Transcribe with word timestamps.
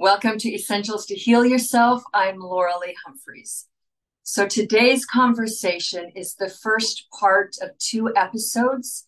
Welcome 0.00 0.38
to 0.38 0.54
Essentials 0.54 1.04
to 1.08 1.14
Heal 1.14 1.44
Yourself. 1.44 2.02
I'm 2.14 2.38
Loralee 2.38 2.94
Humphreys. 3.04 3.66
So 4.22 4.46
today's 4.46 5.04
conversation 5.04 6.10
is 6.16 6.36
the 6.36 6.48
first 6.48 7.06
part 7.10 7.56
of 7.60 7.76
two 7.76 8.10
episodes, 8.16 9.04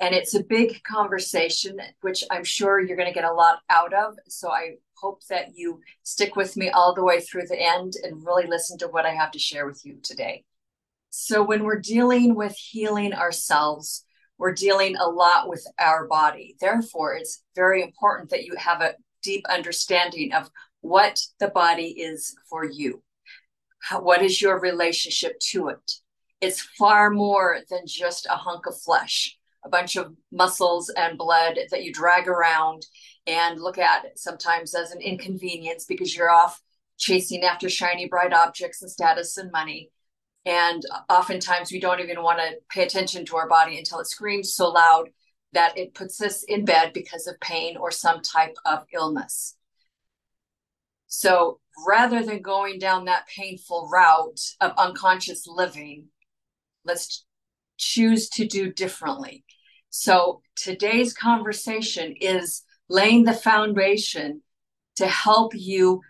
and 0.00 0.12
it's 0.16 0.34
a 0.34 0.42
big 0.42 0.82
conversation, 0.82 1.80
which 2.00 2.24
I'm 2.28 2.42
sure 2.42 2.80
you're 2.80 2.96
going 2.96 3.08
to 3.08 3.14
get 3.14 3.22
a 3.22 3.32
lot 3.32 3.60
out 3.70 3.94
of. 3.94 4.16
So 4.26 4.50
I 4.50 4.78
hope 4.94 5.24
that 5.30 5.54
you 5.54 5.78
stick 6.02 6.34
with 6.34 6.56
me 6.56 6.70
all 6.70 6.92
the 6.92 7.04
way 7.04 7.20
through 7.20 7.46
the 7.46 7.62
end 7.62 7.92
and 8.02 8.26
really 8.26 8.48
listen 8.48 8.78
to 8.78 8.88
what 8.88 9.06
I 9.06 9.14
have 9.14 9.30
to 9.30 9.38
share 9.38 9.64
with 9.64 9.86
you 9.86 10.00
today. 10.02 10.42
So 11.10 11.44
when 11.44 11.62
we're 11.62 11.78
dealing 11.78 12.34
with 12.34 12.56
healing 12.56 13.12
ourselves, 13.14 14.04
we're 14.38 14.54
dealing 14.54 14.96
a 14.96 15.06
lot 15.06 15.48
with 15.48 15.64
our 15.78 16.08
body. 16.08 16.56
Therefore, 16.60 17.14
it's 17.14 17.44
very 17.54 17.80
important 17.80 18.30
that 18.30 18.42
you 18.42 18.56
have 18.56 18.80
a 18.80 18.94
deep 19.22 19.44
understanding 19.48 20.32
of 20.32 20.50
what 20.80 21.20
the 21.38 21.48
body 21.48 21.88
is 21.88 22.34
for 22.48 22.64
you. 22.64 23.02
How, 23.80 24.00
what 24.00 24.22
is 24.22 24.40
your 24.40 24.60
relationship 24.60 25.38
to 25.50 25.68
it? 25.68 25.92
It's 26.40 26.60
far 26.60 27.10
more 27.10 27.60
than 27.70 27.86
just 27.86 28.26
a 28.26 28.36
hunk 28.36 28.66
of 28.66 28.80
flesh, 28.80 29.38
a 29.64 29.68
bunch 29.68 29.96
of 29.96 30.14
muscles 30.32 30.90
and 30.90 31.16
blood 31.16 31.58
that 31.70 31.84
you 31.84 31.92
drag 31.92 32.28
around 32.28 32.84
and 33.26 33.60
look 33.60 33.78
at 33.78 34.18
sometimes 34.18 34.74
as 34.74 34.90
an 34.90 35.00
inconvenience 35.00 35.84
because 35.84 36.14
you're 36.14 36.30
off 36.30 36.60
chasing 36.98 37.44
after 37.44 37.68
shiny, 37.68 38.08
bright 38.08 38.32
objects 38.32 38.82
and 38.82 38.90
status 38.90 39.36
and 39.36 39.52
money. 39.52 39.90
And 40.44 40.82
oftentimes 41.08 41.70
we 41.70 41.80
don't 41.80 42.00
even 42.00 42.22
want 42.22 42.40
to 42.40 42.56
pay 42.70 42.82
attention 42.82 43.24
to 43.26 43.36
our 43.36 43.48
body 43.48 43.78
until 43.78 44.00
it 44.00 44.08
screams 44.08 44.54
so 44.54 44.70
loud 44.70 45.10
that 45.52 45.76
it 45.76 45.94
puts 45.94 46.20
us 46.20 46.42
in 46.44 46.64
bed 46.64 46.92
because 46.92 47.26
of 47.26 47.38
pain 47.40 47.76
or 47.76 47.90
some 47.90 48.20
type 48.22 48.54
of 48.64 48.84
illness. 48.92 49.56
So 51.06 51.60
rather 51.86 52.22
than 52.22 52.40
going 52.40 52.78
down 52.78 53.04
that 53.04 53.26
painful 53.26 53.88
route 53.92 54.40
of 54.60 54.72
unconscious 54.78 55.46
living, 55.46 56.06
let's 56.84 57.24
choose 57.76 58.28
to 58.30 58.46
do 58.46 58.72
differently. 58.72 59.44
So 59.90 60.40
today's 60.56 61.12
conversation 61.12 62.14
is 62.18 62.62
laying 62.88 63.24
the 63.24 63.34
foundation 63.34 64.42
to 64.96 65.06
help 65.06 65.52
you 65.54 66.00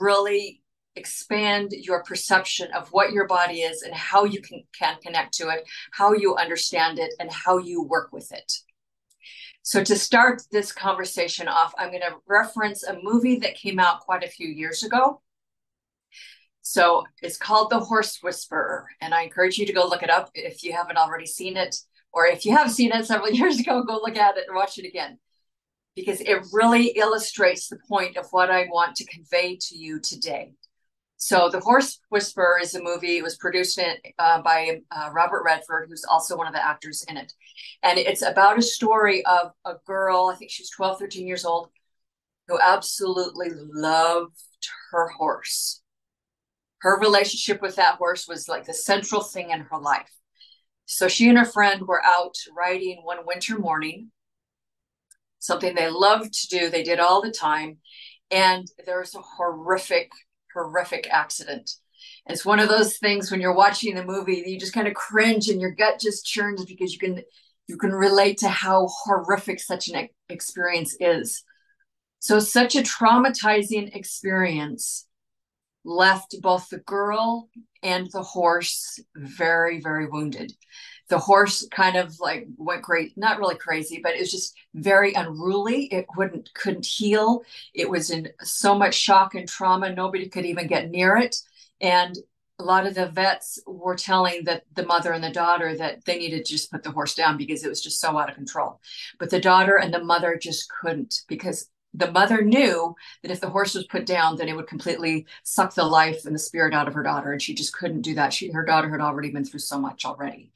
really 0.00 0.62
expand 0.96 1.72
your 1.72 2.04
perception 2.04 2.70
of 2.72 2.88
what 2.90 3.12
your 3.12 3.26
body 3.26 3.62
is 3.62 3.82
and 3.82 3.94
how 3.94 4.24
you 4.24 4.40
can, 4.40 4.62
can 4.78 4.96
connect 5.02 5.34
to 5.34 5.48
it, 5.48 5.64
how 5.92 6.12
you 6.12 6.36
understand 6.36 6.98
it, 6.98 7.12
and 7.18 7.30
how 7.32 7.58
you 7.58 7.82
work 7.82 8.10
with 8.12 8.30
it. 8.32 8.52
So, 9.66 9.82
to 9.82 9.96
start 9.96 10.42
this 10.52 10.72
conversation 10.72 11.48
off, 11.48 11.72
I'm 11.78 11.88
going 11.88 12.02
to 12.02 12.16
reference 12.26 12.84
a 12.84 12.98
movie 13.02 13.38
that 13.38 13.54
came 13.54 13.78
out 13.78 14.00
quite 14.00 14.22
a 14.22 14.28
few 14.28 14.46
years 14.46 14.82
ago. 14.82 15.22
So, 16.60 17.04
it's 17.22 17.38
called 17.38 17.70
The 17.70 17.80
Horse 17.80 18.18
Whisperer, 18.22 18.86
and 19.00 19.14
I 19.14 19.22
encourage 19.22 19.56
you 19.56 19.64
to 19.64 19.72
go 19.72 19.86
look 19.86 20.02
it 20.02 20.10
up 20.10 20.30
if 20.34 20.62
you 20.62 20.74
haven't 20.74 20.98
already 20.98 21.24
seen 21.24 21.56
it, 21.56 21.76
or 22.12 22.26
if 22.26 22.44
you 22.44 22.54
have 22.54 22.70
seen 22.70 22.92
it 22.92 23.06
several 23.06 23.30
years 23.32 23.58
ago, 23.58 23.82
go 23.82 23.94
look 23.94 24.18
at 24.18 24.36
it 24.36 24.44
and 24.46 24.54
watch 24.54 24.76
it 24.76 24.86
again 24.86 25.18
because 25.96 26.20
it 26.20 26.44
really 26.52 26.88
illustrates 26.88 27.68
the 27.68 27.78
point 27.88 28.18
of 28.18 28.26
what 28.32 28.50
I 28.50 28.66
want 28.70 28.96
to 28.96 29.06
convey 29.06 29.56
to 29.62 29.78
you 29.78 29.98
today. 29.98 30.52
So, 31.24 31.48
The 31.48 31.60
Horse 31.60 32.00
Whisperer 32.10 32.58
is 32.60 32.74
a 32.74 32.82
movie. 32.82 33.16
It 33.16 33.22
was 33.22 33.38
produced 33.38 33.78
in, 33.78 33.96
uh, 34.18 34.42
by 34.42 34.82
uh, 34.90 35.08
Robert 35.10 35.42
Redford, 35.42 35.86
who's 35.88 36.04
also 36.04 36.36
one 36.36 36.46
of 36.46 36.52
the 36.52 36.62
actors 36.62 37.02
in 37.08 37.16
it. 37.16 37.32
And 37.82 37.98
it's 37.98 38.20
about 38.20 38.58
a 38.58 38.62
story 38.62 39.24
of 39.24 39.52
a 39.64 39.76
girl, 39.86 40.30
I 40.30 40.36
think 40.36 40.50
she's 40.50 40.68
12, 40.68 40.98
13 40.98 41.26
years 41.26 41.46
old, 41.46 41.70
who 42.46 42.58
absolutely 42.60 43.48
loved 43.54 44.36
her 44.90 45.08
horse. 45.08 45.80
Her 46.82 47.00
relationship 47.00 47.62
with 47.62 47.76
that 47.76 47.94
horse 47.94 48.28
was 48.28 48.46
like 48.46 48.66
the 48.66 48.74
central 48.74 49.22
thing 49.22 49.48
in 49.48 49.60
her 49.60 49.78
life. 49.78 50.12
So, 50.84 51.08
she 51.08 51.30
and 51.30 51.38
her 51.38 51.46
friend 51.46 51.88
were 51.88 52.04
out 52.04 52.36
riding 52.54 53.00
one 53.02 53.24
winter 53.24 53.58
morning, 53.58 54.10
something 55.38 55.74
they 55.74 55.88
loved 55.88 56.34
to 56.34 56.48
do, 56.48 56.68
they 56.68 56.82
did 56.82 57.00
all 57.00 57.22
the 57.22 57.32
time. 57.32 57.78
And 58.30 58.66
there 58.84 59.00
was 59.00 59.14
a 59.14 59.22
horrific 59.22 60.10
horrific 60.54 61.08
accident. 61.10 61.70
It's 62.26 62.44
one 62.44 62.60
of 62.60 62.68
those 62.68 62.98
things 62.98 63.30
when 63.30 63.40
you're 63.40 63.54
watching 63.54 63.94
the 63.94 64.04
movie, 64.04 64.42
you 64.46 64.58
just 64.58 64.72
kind 64.72 64.88
of 64.88 64.94
cringe 64.94 65.48
and 65.48 65.60
your 65.60 65.72
gut 65.72 66.00
just 66.00 66.26
churns 66.26 66.64
because 66.64 66.92
you 66.92 66.98
can 66.98 67.22
you 67.66 67.76
can 67.78 67.92
relate 67.92 68.38
to 68.38 68.48
how 68.48 68.88
horrific 68.88 69.58
such 69.58 69.88
an 69.88 70.08
experience 70.28 70.96
is. 71.00 71.42
So 72.18 72.38
such 72.38 72.76
a 72.76 72.82
traumatizing 72.82 73.94
experience 73.96 75.06
left 75.84 76.36
both 76.40 76.68
the 76.68 76.78
girl 76.78 77.48
and 77.82 78.08
the 78.12 78.22
horse 78.22 78.98
very 79.14 79.80
very 79.80 80.06
wounded 80.06 80.52
the 81.08 81.18
horse 81.18 81.66
kind 81.70 81.96
of 81.96 82.18
like 82.20 82.46
went 82.56 82.82
great 82.82 83.16
not 83.16 83.38
really 83.38 83.56
crazy 83.56 84.00
but 84.02 84.14
it 84.14 84.20
was 84.20 84.30
just 84.30 84.54
very 84.74 85.14
unruly. 85.14 85.84
It 85.86 86.06
wouldn't 86.16 86.52
couldn't 86.54 86.86
heal. 86.86 87.42
It 87.72 87.88
was 87.88 88.10
in 88.10 88.28
so 88.42 88.76
much 88.76 88.94
shock 88.94 89.34
and 89.34 89.48
trauma 89.48 89.92
nobody 89.92 90.28
could 90.28 90.44
even 90.44 90.66
get 90.66 90.90
near 90.90 91.16
it. 91.16 91.36
And 91.80 92.16
a 92.58 92.64
lot 92.64 92.86
of 92.86 92.94
the 92.94 93.06
vets 93.06 93.58
were 93.66 93.96
telling 93.96 94.44
that 94.44 94.64
the 94.74 94.86
mother 94.86 95.12
and 95.12 95.24
the 95.24 95.30
daughter 95.30 95.76
that 95.76 96.04
they 96.04 96.18
needed 96.18 96.44
to 96.44 96.52
just 96.52 96.70
put 96.70 96.82
the 96.82 96.90
horse 96.90 97.14
down 97.14 97.36
because 97.36 97.64
it 97.64 97.68
was 97.68 97.82
just 97.82 98.00
so 98.00 98.16
out 98.16 98.28
of 98.28 98.36
control. 98.36 98.80
But 99.18 99.30
the 99.30 99.40
daughter 99.40 99.76
and 99.76 99.92
the 99.92 100.04
mother 100.04 100.38
just 100.40 100.70
couldn't 100.70 101.22
because 101.28 101.68
the 101.92 102.10
mother 102.10 102.42
knew 102.42 102.94
that 103.22 103.30
if 103.30 103.40
the 103.40 103.50
horse 103.50 103.74
was 103.74 103.86
put 103.86 104.04
down, 104.04 104.36
then 104.36 104.48
it 104.48 104.56
would 104.56 104.66
completely 104.66 105.26
suck 105.44 105.74
the 105.74 105.84
life 105.84 106.26
and 106.26 106.34
the 106.34 106.40
spirit 106.40 106.74
out 106.74 106.88
of 106.88 106.94
her 106.94 107.04
daughter, 107.04 107.30
and 107.30 107.40
she 107.40 107.54
just 107.54 107.72
couldn't 107.72 108.02
do 108.02 108.14
that. 108.14 108.32
She, 108.32 108.50
her 108.50 108.64
daughter 108.64 108.90
had 108.90 109.00
already 109.00 109.30
been 109.30 109.44
through 109.44 109.60
so 109.60 109.78
much 109.78 110.04
already 110.04 110.50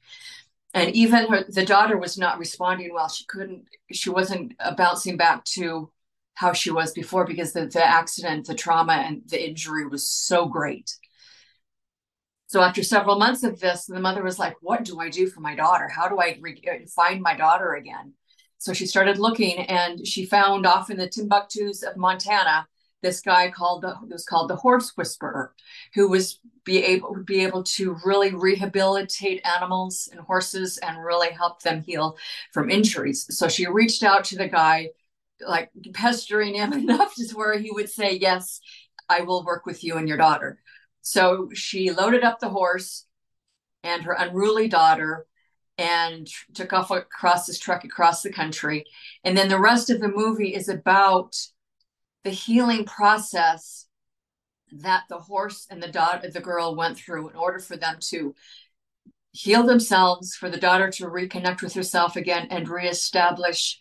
and 0.78 0.94
even 0.94 1.28
her, 1.28 1.44
the 1.48 1.64
daughter 1.64 1.96
was 1.96 2.18
not 2.18 2.38
responding 2.38 2.92
well. 2.92 3.08
She 3.08 3.24
couldn't 3.24 3.66
she 3.92 4.10
wasn't 4.10 4.54
bouncing 4.76 5.16
back 5.16 5.44
to 5.44 5.90
how 6.34 6.52
she 6.52 6.70
was 6.70 6.92
before 6.92 7.24
because 7.24 7.52
the, 7.52 7.66
the 7.66 7.84
accident 7.84 8.46
the 8.46 8.54
trauma 8.54 8.92
and 8.92 9.22
the 9.26 9.48
injury 9.48 9.86
was 9.86 10.08
so 10.08 10.46
great. 10.46 10.96
So 12.46 12.62
after 12.62 12.82
several 12.82 13.18
months 13.18 13.42
of 13.42 13.60
this 13.60 13.86
the 13.86 14.00
mother 14.00 14.22
was 14.22 14.38
like 14.38 14.56
what 14.60 14.84
do 14.84 15.00
i 15.00 15.08
do 15.08 15.26
for 15.28 15.40
my 15.40 15.54
daughter? 15.54 15.88
How 15.88 16.08
do 16.08 16.18
i 16.18 16.38
re- 16.40 16.62
uh, 16.70 16.86
find 16.94 17.20
my 17.20 17.36
daughter 17.36 17.74
again? 17.74 18.14
So 18.58 18.72
she 18.72 18.86
started 18.86 19.18
looking 19.18 19.58
and 19.58 20.06
she 20.06 20.26
found 20.26 20.66
off 20.66 20.90
in 20.90 20.96
the 20.96 21.08
timbuktus 21.08 21.82
of 21.82 21.96
montana 21.96 22.66
this 23.02 23.20
guy 23.20 23.50
called 23.50 23.82
the 23.82 23.94
was 24.08 24.24
called 24.24 24.50
the 24.50 24.56
horse 24.56 24.92
whisperer 24.96 25.54
who 25.94 26.08
was 26.08 26.40
be 26.64 26.82
able 26.84 27.16
be 27.24 27.42
able 27.44 27.62
to 27.62 27.96
really 28.04 28.34
rehabilitate 28.34 29.44
animals 29.46 30.08
and 30.10 30.20
horses 30.20 30.78
and 30.78 31.02
really 31.02 31.30
help 31.30 31.62
them 31.62 31.82
heal 31.82 32.16
from 32.52 32.70
injuries. 32.70 33.26
So 33.30 33.48
she 33.48 33.66
reached 33.66 34.02
out 34.02 34.24
to 34.24 34.36
the 34.36 34.48
guy 34.48 34.90
like 35.46 35.70
pestering 35.94 36.54
him 36.54 36.72
enough 36.74 37.14
to 37.14 37.28
where 37.34 37.58
he 37.58 37.70
would 37.70 37.88
say 37.88 38.12
yes 38.16 38.60
i 39.08 39.20
will 39.20 39.44
work 39.44 39.64
with 39.66 39.84
you 39.84 39.96
and 39.96 40.08
your 40.08 40.18
daughter. 40.18 40.60
So 41.02 41.48
she 41.54 41.90
loaded 41.90 42.24
up 42.24 42.40
the 42.40 42.50
horse 42.50 43.06
and 43.82 44.02
her 44.02 44.12
unruly 44.12 44.68
daughter 44.68 45.26
and 45.78 46.28
took 46.54 46.72
off 46.72 46.90
across 46.90 47.46
this 47.46 47.58
truck 47.58 47.84
across 47.84 48.22
the 48.22 48.32
country. 48.32 48.84
And 49.24 49.36
then 49.36 49.48
the 49.48 49.60
rest 49.60 49.90
of 49.90 50.00
the 50.00 50.08
movie 50.08 50.54
is 50.54 50.68
about 50.68 51.36
the 52.24 52.30
healing 52.30 52.84
process 52.84 53.86
that 54.72 55.04
the 55.08 55.18
horse 55.18 55.66
and 55.70 55.82
the 55.82 55.88
daughter 55.88 56.28
the 56.30 56.40
girl 56.40 56.74
went 56.74 56.98
through 56.98 57.28
in 57.28 57.36
order 57.36 57.58
for 57.58 57.76
them 57.76 57.96
to 58.00 58.34
heal 59.32 59.62
themselves 59.62 60.34
for 60.34 60.50
the 60.50 60.58
daughter 60.58 60.90
to 60.90 61.06
reconnect 61.06 61.62
with 61.62 61.74
herself 61.74 62.16
again 62.16 62.48
and 62.50 62.68
reestablish 62.68 63.80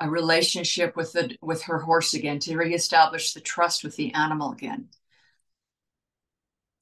a 0.00 0.08
relationship 0.08 0.96
with 0.96 1.12
the 1.12 1.36
with 1.40 1.62
her 1.62 1.78
horse 1.78 2.14
again 2.14 2.38
to 2.38 2.56
reestablish 2.56 3.32
the 3.32 3.40
trust 3.40 3.84
with 3.84 3.96
the 3.96 4.12
animal 4.14 4.52
again. 4.52 4.88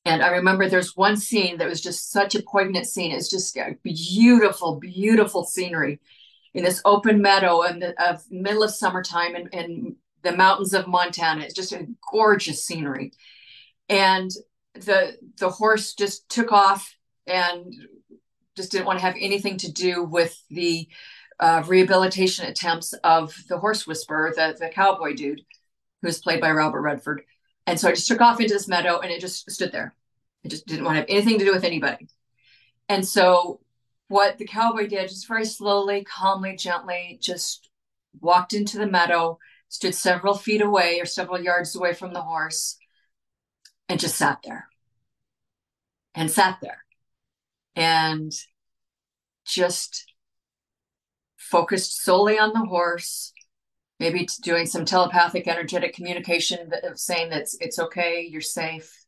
And 0.04 0.22
i 0.22 0.28
remember 0.28 0.68
there's 0.68 0.96
one 0.96 1.16
scene 1.16 1.58
that 1.58 1.68
was 1.68 1.80
just 1.80 2.10
such 2.10 2.34
a 2.34 2.42
poignant 2.42 2.86
scene. 2.86 3.12
It's 3.12 3.30
just 3.30 3.56
a 3.56 3.76
beautiful 3.82 4.76
beautiful 4.76 5.44
scenery 5.44 6.00
in 6.54 6.64
this 6.64 6.80
open 6.84 7.20
meadow 7.20 7.62
in 7.62 7.80
the 7.80 7.94
of 8.02 8.22
middle 8.30 8.62
of 8.62 8.70
summertime 8.70 9.34
and, 9.34 9.48
and 9.52 9.96
the 10.26 10.36
mountains 10.36 10.74
of 10.74 10.88
Montana. 10.88 11.42
It's 11.42 11.54
just 11.54 11.72
a 11.72 11.86
gorgeous 12.10 12.64
scenery. 12.64 13.12
And 13.88 14.30
the 14.74 15.16
the 15.38 15.48
horse 15.48 15.94
just 15.94 16.28
took 16.28 16.52
off 16.52 16.94
and 17.26 17.72
just 18.56 18.72
didn't 18.72 18.86
want 18.86 18.98
to 18.98 19.04
have 19.04 19.14
anything 19.20 19.56
to 19.58 19.72
do 19.72 20.02
with 20.02 20.36
the 20.50 20.88
uh, 21.38 21.62
rehabilitation 21.66 22.46
attempts 22.46 22.92
of 23.04 23.34
the 23.48 23.58
horse 23.58 23.86
whisperer, 23.86 24.32
the, 24.34 24.56
the 24.58 24.68
cowboy 24.68 25.14
dude, 25.14 25.42
who's 26.02 26.20
played 26.20 26.40
by 26.40 26.50
Robert 26.50 26.80
Redford. 26.80 27.22
And 27.66 27.78
so 27.78 27.88
I 27.88 27.92
just 27.92 28.08
took 28.08 28.20
off 28.20 28.40
into 28.40 28.54
this 28.54 28.68
meadow 28.68 29.00
and 29.00 29.10
it 29.10 29.20
just 29.20 29.50
stood 29.50 29.72
there. 29.72 29.94
It 30.42 30.50
just 30.50 30.66
didn't 30.66 30.84
want 30.84 30.96
to 30.96 31.00
have 31.00 31.10
anything 31.10 31.38
to 31.38 31.44
do 31.44 31.52
with 31.52 31.64
anybody. 31.64 32.08
And 32.88 33.06
so 33.06 33.60
what 34.08 34.38
the 34.38 34.46
cowboy 34.46 34.86
did, 34.86 35.08
just 35.08 35.28
very 35.28 35.44
slowly, 35.44 36.04
calmly, 36.04 36.56
gently, 36.56 37.18
just 37.20 37.68
walked 38.20 38.54
into 38.54 38.78
the 38.78 38.86
meadow, 38.86 39.38
stood 39.68 39.94
several 39.94 40.34
feet 40.34 40.60
away 40.60 41.00
or 41.00 41.06
several 41.06 41.40
yards 41.40 41.74
away 41.74 41.92
from 41.92 42.12
the 42.12 42.22
horse, 42.22 42.76
and 43.88 44.00
just 44.00 44.16
sat 44.16 44.38
there 44.44 44.68
and 46.14 46.30
sat 46.30 46.58
there 46.60 46.84
and 47.76 48.32
just 49.44 50.12
focused 51.36 52.02
solely 52.02 52.38
on 52.38 52.52
the 52.52 52.64
horse 52.64 53.32
maybe 54.00 54.28
doing 54.42 54.66
some 54.66 54.84
telepathic 54.84 55.46
energetic 55.46 55.94
communication 55.94 56.60
of 56.60 56.72
uh, 56.72 56.94
saying 56.94 57.30
that 57.30 57.42
it's, 57.42 57.56
it's 57.60 57.78
okay 57.78 58.26
you're 58.28 58.40
safe 58.40 59.04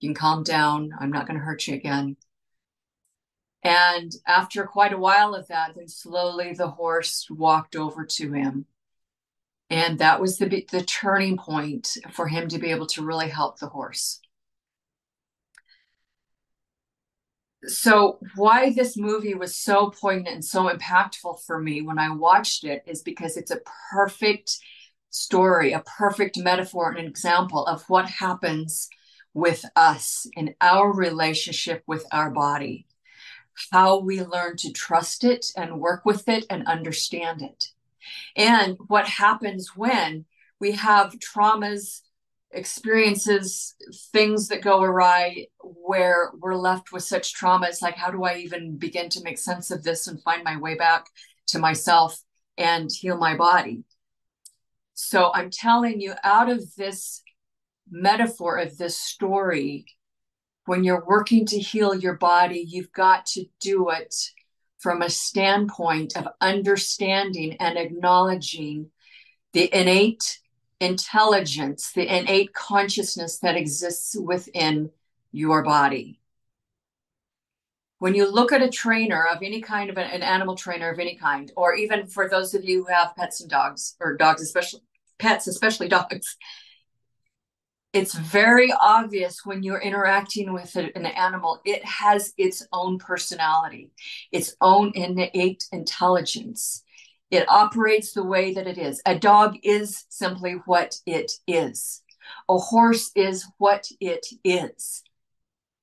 you 0.00 0.08
can 0.08 0.14
calm 0.14 0.42
down 0.42 0.90
i'm 0.98 1.10
not 1.10 1.26
going 1.26 1.38
to 1.38 1.44
hurt 1.44 1.66
you 1.66 1.74
again. 1.74 2.16
And 3.66 4.12
after 4.26 4.66
quite 4.66 4.92
a 4.92 4.98
while 4.98 5.34
of 5.34 5.48
that 5.48 5.74
then 5.74 5.88
slowly 5.88 6.54
the 6.54 6.70
horse 6.70 7.26
walked 7.28 7.76
over 7.76 8.04
to 8.04 8.32
him 8.32 8.66
and 9.74 9.98
that 9.98 10.20
was 10.20 10.38
the 10.38 10.64
the 10.70 10.84
turning 10.84 11.36
point 11.36 11.96
for 12.12 12.28
him 12.28 12.48
to 12.48 12.58
be 12.58 12.70
able 12.70 12.86
to 12.86 13.04
really 13.04 13.28
help 13.28 13.58
the 13.58 13.66
horse 13.66 14.20
so 17.66 18.18
why 18.36 18.72
this 18.72 18.96
movie 18.96 19.34
was 19.34 19.56
so 19.56 19.90
poignant 19.90 20.34
and 20.34 20.44
so 20.44 20.68
impactful 20.68 21.42
for 21.46 21.58
me 21.60 21.82
when 21.82 21.98
I 21.98 22.14
watched 22.14 22.64
it 22.64 22.82
is 22.86 23.02
because 23.02 23.36
it's 23.36 23.50
a 23.50 23.60
perfect 23.90 24.58
story, 25.10 25.72
a 25.72 25.80
perfect 25.80 26.38
metaphor 26.38 26.90
and 26.90 26.98
an 26.98 27.06
example 27.06 27.64
of 27.66 27.88
what 27.88 28.08
happens 28.08 28.88
with 29.32 29.64
us 29.76 30.26
in 30.36 30.54
our 30.60 30.92
relationship 30.92 31.82
with 31.86 32.04
our 32.12 32.30
body, 32.30 32.86
how 33.72 33.98
we 33.98 34.22
learn 34.22 34.56
to 34.58 34.72
trust 34.72 35.24
it 35.24 35.46
and 35.56 35.80
work 35.80 36.04
with 36.04 36.28
it 36.28 36.44
and 36.50 36.66
understand 36.66 37.42
it. 37.42 37.73
And 38.36 38.76
what 38.86 39.06
happens 39.06 39.76
when 39.76 40.24
we 40.60 40.72
have 40.72 41.16
traumas 41.18 42.00
experiences 42.54 43.74
things 44.12 44.48
that 44.48 44.62
go 44.62 44.82
awry 44.82 45.46
where 45.60 46.30
we're 46.40 46.54
left 46.54 46.92
with 46.92 47.02
such 47.02 47.34
trauma 47.34 47.66
it's 47.66 47.82
like 47.82 47.96
how 47.96 48.10
do 48.10 48.22
i 48.22 48.36
even 48.36 48.76
begin 48.76 49.08
to 49.08 49.22
make 49.24 49.38
sense 49.38 49.70
of 49.70 49.82
this 49.82 50.06
and 50.06 50.22
find 50.22 50.44
my 50.44 50.56
way 50.56 50.76
back 50.76 51.06
to 51.48 51.58
myself 51.58 52.22
and 52.56 52.90
heal 52.92 53.18
my 53.18 53.36
body? 53.36 53.82
So 54.94 55.32
i'm 55.34 55.50
telling 55.50 56.00
you 56.00 56.14
out 56.22 56.48
of 56.48 56.74
this 56.76 57.22
metaphor 57.90 58.58
of 58.58 58.78
this 58.78 58.98
story 58.98 59.86
when 60.66 60.84
you're 60.84 61.04
working 61.06 61.44
to 61.46 61.58
heal 61.58 61.94
your 61.94 62.14
body 62.14 62.64
you've 62.66 62.92
got 62.92 63.26
to 63.26 63.44
do 63.60 63.90
it 63.90 64.14
from 64.84 65.00
a 65.00 65.08
standpoint 65.08 66.14
of 66.14 66.28
understanding 66.42 67.56
and 67.58 67.78
acknowledging 67.78 68.90
the 69.54 69.74
innate 69.74 70.40
intelligence, 70.78 71.92
the 71.92 72.06
innate 72.06 72.52
consciousness 72.52 73.38
that 73.38 73.56
exists 73.56 74.14
within 74.14 74.90
your 75.32 75.62
body. 75.62 76.20
When 77.98 78.14
you 78.14 78.30
look 78.30 78.52
at 78.52 78.60
a 78.60 78.68
trainer 78.68 79.26
of 79.26 79.38
any 79.42 79.62
kind 79.62 79.88
of 79.88 79.96
an, 79.96 80.10
an 80.10 80.22
animal 80.22 80.54
trainer 80.54 80.90
of 80.90 80.98
any 80.98 81.16
kind, 81.16 81.50
or 81.56 81.74
even 81.74 82.06
for 82.06 82.28
those 82.28 82.52
of 82.52 82.62
you 82.62 82.84
who 82.84 82.92
have 82.92 83.16
pets 83.16 83.40
and 83.40 83.48
dogs, 83.48 83.96
or 84.00 84.18
dogs, 84.18 84.42
especially 84.42 84.82
pets, 85.18 85.46
especially 85.46 85.88
dogs, 85.88 86.36
it's 87.94 88.14
very 88.14 88.72
obvious 88.80 89.42
when 89.44 89.62
you're 89.62 89.80
interacting 89.80 90.52
with 90.52 90.74
an 90.74 91.06
animal, 91.06 91.60
it 91.64 91.84
has 91.84 92.34
its 92.36 92.66
own 92.72 92.98
personality, 92.98 93.92
its 94.32 94.56
own 94.60 94.90
innate 94.96 95.64
intelligence. 95.70 96.82
It 97.30 97.48
operates 97.48 98.12
the 98.12 98.24
way 98.24 98.52
that 98.54 98.66
it 98.66 98.78
is. 98.78 99.00
A 99.06 99.16
dog 99.16 99.56
is 99.62 100.06
simply 100.08 100.54
what 100.66 100.96
it 101.06 101.30
is. 101.46 102.02
A 102.48 102.58
horse 102.58 103.12
is 103.14 103.46
what 103.58 103.86
it 104.00 104.26
is. 104.42 105.04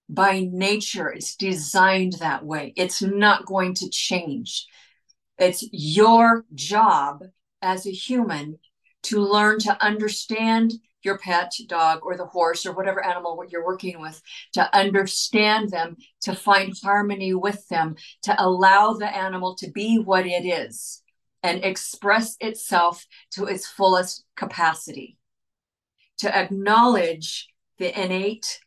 By 0.09 0.49
nature, 0.51 1.09
it's 1.09 1.37
designed 1.37 2.13
that 2.19 2.45
way. 2.45 2.73
It's 2.75 3.01
not 3.01 3.45
going 3.45 3.75
to 3.75 3.89
change. 3.89 4.67
It's 5.37 5.63
your 5.71 6.43
job 6.53 7.23
as 7.61 7.87
a 7.87 7.91
human 7.91 8.59
to 9.03 9.21
learn 9.21 9.59
to 9.59 9.81
understand 9.81 10.73
your 11.03 11.17
pet 11.17 11.53
dog 11.67 11.99
or 12.03 12.17
the 12.17 12.25
horse 12.25 12.65
or 12.65 12.73
whatever 12.73 13.03
animal 13.05 13.43
you're 13.49 13.65
working 13.65 13.99
with, 13.99 14.21
to 14.53 14.75
understand 14.75 15.69
them, 15.69 15.97
to 16.21 16.35
find 16.35 16.73
harmony 16.83 17.33
with 17.33 17.67
them, 17.69 17.95
to 18.23 18.35
allow 18.41 18.93
the 18.93 19.07
animal 19.07 19.55
to 19.55 19.69
be 19.71 19.97
what 19.97 20.25
it 20.25 20.45
is 20.45 21.01
and 21.43 21.63
express 21.63 22.37
itself 22.39 23.05
to 23.31 23.45
its 23.45 23.67
fullest 23.67 24.23
capacity, 24.35 25.17
to 26.19 26.35
acknowledge 26.35 27.47
the 27.79 27.99
innate, 27.99 28.59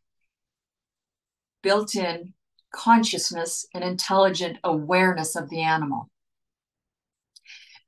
built 1.63 1.95
in 1.95 2.35
consciousness 2.75 3.67
and 3.73 3.85
intelligent 3.85 4.59
awareness 4.65 5.37
of 5.37 5.49
the 5.49 5.61
animal. 5.61 6.11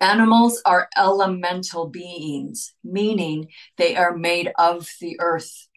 Animals 0.01 0.61
are 0.67 0.89
elemental 0.97 1.89
beings, 1.89 2.75
meaning 2.85 3.49
they 3.79 3.97
are 3.97 4.17
made 4.17 4.53
of 4.59 4.89
the 5.01 5.17
earth. 5.21 5.69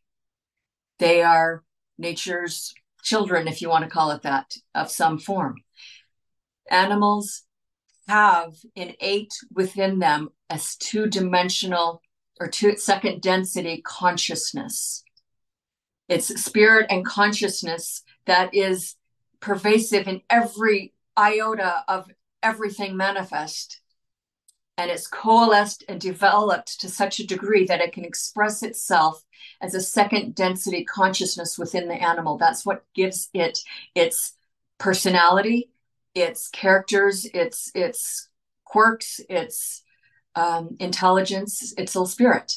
They 0.97 1.21
are 1.23 1.63
nature's 1.97 2.73
children, 3.01 3.47
if 3.47 3.61
you 3.61 3.69
want 3.69 3.85
to 3.85 3.89
call 3.89 4.11
it 4.11 4.23
that, 4.23 4.53
of 4.75 4.91
some 4.91 5.19
form. 5.19 5.55
Animals 6.69 7.43
have 8.07 8.55
innate 8.75 9.33
within 9.53 9.99
them 9.99 10.29
a 10.49 10.59
two 10.79 11.07
dimensional 11.07 12.01
or 12.39 12.47
two 12.47 12.75
second 12.77 13.21
density 13.21 13.81
consciousness. 13.85 15.03
It's 16.07 16.41
spirit 16.41 16.87
and 16.89 17.05
consciousness 17.05 18.01
that 18.25 18.53
is 18.53 18.95
pervasive 19.39 20.07
in 20.07 20.21
every 20.29 20.93
iota 21.15 21.83
of 21.87 22.09
everything 22.41 22.97
manifest. 22.97 23.81
And 24.79 24.89
it's 24.89 25.07
coalesced 25.07 25.83
and 25.89 25.99
developed 25.99 26.79
to 26.79 26.87
such 26.87 27.19
a 27.19 27.27
degree 27.27 27.65
that 27.65 27.81
it 27.81 27.91
can 27.91 28.05
express 28.05 28.63
itself 28.63 29.21
as 29.61 29.75
a 29.75 29.81
second 29.81 30.35
density 30.35 30.85
consciousness 30.85 31.59
within 31.59 31.89
the 31.89 32.01
animal. 32.01 32.37
That's 32.37 32.65
what 32.65 32.85
gives 32.95 33.29
it 33.33 33.59
its 33.93 34.37
personality, 34.77 35.69
its 36.15 36.47
characters, 36.47 37.25
its 37.25 37.69
its 37.75 38.29
quirks, 38.63 39.19
its 39.29 39.83
um, 40.35 40.77
intelligence, 40.79 41.73
its 41.77 41.93
little 41.93 42.07
spirit. 42.07 42.53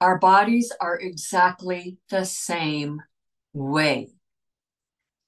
Our 0.00 0.16
bodies 0.16 0.72
are 0.80 0.98
exactly 0.98 1.98
the 2.08 2.24
same 2.24 3.02
way. 3.52 4.08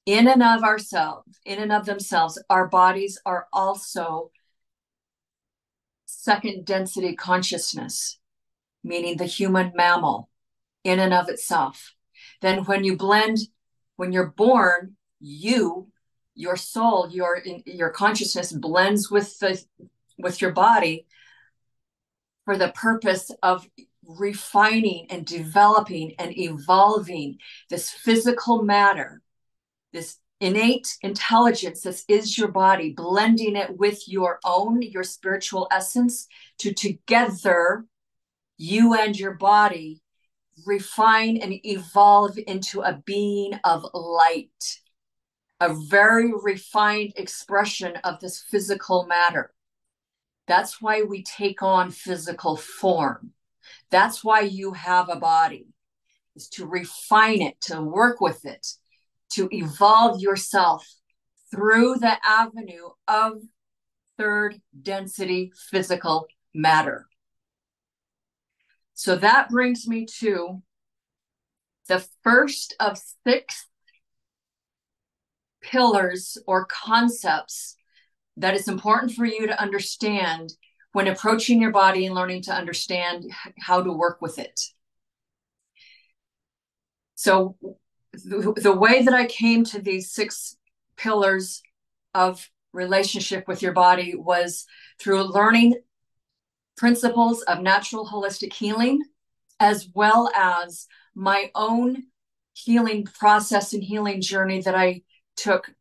In 0.06 0.26
and 0.26 0.42
of 0.42 0.62
ourselves, 0.62 1.38
in 1.44 1.58
and 1.58 1.70
of 1.70 1.84
themselves, 1.84 2.42
our 2.48 2.66
bodies 2.66 3.20
are 3.26 3.46
also 3.52 4.30
second 6.22 6.64
density 6.64 7.16
consciousness, 7.16 8.20
meaning 8.84 9.16
the 9.16 9.24
human 9.24 9.72
mammal 9.74 10.28
in 10.84 11.00
and 11.00 11.12
of 11.12 11.28
itself. 11.28 11.94
Then, 12.40 12.64
when 12.64 12.84
you 12.84 12.96
blend, 12.96 13.38
when 13.96 14.12
you're 14.12 14.32
born, 14.36 14.96
you 15.18 15.88
your 16.34 16.56
soul 16.56 17.10
your 17.10 17.42
your 17.66 17.90
consciousness 17.90 18.52
blends 18.52 19.10
with 19.10 19.38
the 19.40 19.62
with 20.18 20.40
your 20.40 20.52
body 20.52 21.06
for 22.44 22.56
the 22.56 22.72
purpose 22.72 23.30
of 23.42 23.68
refining 24.06 25.06
and 25.10 25.26
developing 25.26 26.14
and 26.18 26.36
evolving 26.38 27.36
this 27.68 27.90
physical 27.90 28.62
matter 28.62 29.20
this 29.92 30.16
innate 30.42 30.96
intelligence 31.02 31.82
that 31.82 32.02
is 32.08 32.36
your 32.36 32.48
body 32.48 32.90
blending 32.90 33.56
it 33.56 33.78
with 33.78 34.06
your 34.08 34.38
own 34.44 34.82
your 34.82 35.04
spiritual 35.04 35.68
essence 35.70 36.26
to 36.58 36.74
together 36.74 37.86
you 38.58 38.94
and 38.94 39.18
your 39.18 39.34
body 39.34 40.02
refine 40.66 41.38
and 41.38 41.54
evolve 41.64 42.38
into 42.46 42.82
a 42.82 43.00
being 43.06 43.54
of 43.64 43.86
light 43.94 44.80
a 45.62 45.72
very 45.72 46.32
refined 46.42 47.12
expression 47.14 47.94
of 48.02 48.18
this 48.18 48.42
physical 48.50 49.06
matter. 49.06 49.54
That's 50.48 50.82
why 50.82 51.02
we 51.02 51.22
take 51.22 51.62
on 51.62 51.92
physical 51.92 52.56
form. 52.56 53.30
That's 53.88 54.24
why 54.24 54.40
you 54.40 54.72
have 54.72 55.08
a 55.08 55.20
body, 55.20 55.68
is 56.34 56.48
to 56.50 56.66
refine 56.66 57.42
it, 57.42 57.60
to 57.62 57.80
work 57.80 58.20
with 58.20 58.44
it, 58.44 58.66
to 59.34 59.48
evolve 59.50 60.20
yourself 60.20 60.86
through 61.50 61.96
the 61.96 62.16
avenue 62.26 62.88
of 63.06 63.34
third 64.18 64.60
density 64.80 65.52
physical 65.70 66.26
matter. 66.54 67.06
So 68.94 69.16
that 69.16 69.48
brings 69.48 69.86
me 69.86 70.06
to 70.20 70.62
the 71.88 72.06
first 72.22 72.74
of 72.78 73.00
six 73.26 73.66
pillars 75.60 76.38
or 76.46 76.66
concepts 76.66 77.76
that 78.36 78.54
it's 78.54 78.68
important 78.68 79.12
for 79.12 79.24
you 79.24 79.46
to 79.46 79.60
understand 79.60 80.52
when 80.92 81.08
approaching 81.08 81.60
your 81.60 81.70
body 81.70 82.06
and 82.06 82.14
learning 82.14 82.42
to 82.42 82.52
understand 82.52 83.24
how 83.58 83.82
to 83.82 83.92
work 83.92 84.20
with 84.20 84.38
it. 84.38 84.60
So, 87.14 87.56
the, 88.12 88.52
the 88.56 88.76
way 88.76 89.02
that 89.02 89.14
I 89.14 89.26
came 89.26 89.64
to 89.66 89.80
these 89.80 90.10
six 90.10 90.56
pillars 90.96 91.62
of 92.14 92.48
relationship 92.72 93.48
with 93.48 93.62
your 93.62 93.72
body 93.72 94.14
was 94.14 94.66
through 94.98 95.24
learning 95.24 95.74
principles 96.76 97.42
of 97.42 97.60
natural 97.60 98.06
holistic 98.06 98.52
healing, 98.52 99.02
as 99.60 99.88
well 99.94 100.30
as 100.34 100.86
my 101.14 101.50
own 101.54 102.04
healing 102.54 103.04
process 103.04 103.72
and 103.72 103.82
healing 103.82 104.20
journey 104.20 104.60
that 104.62 104.74
I 104.74 105.02
took 105.36 105.74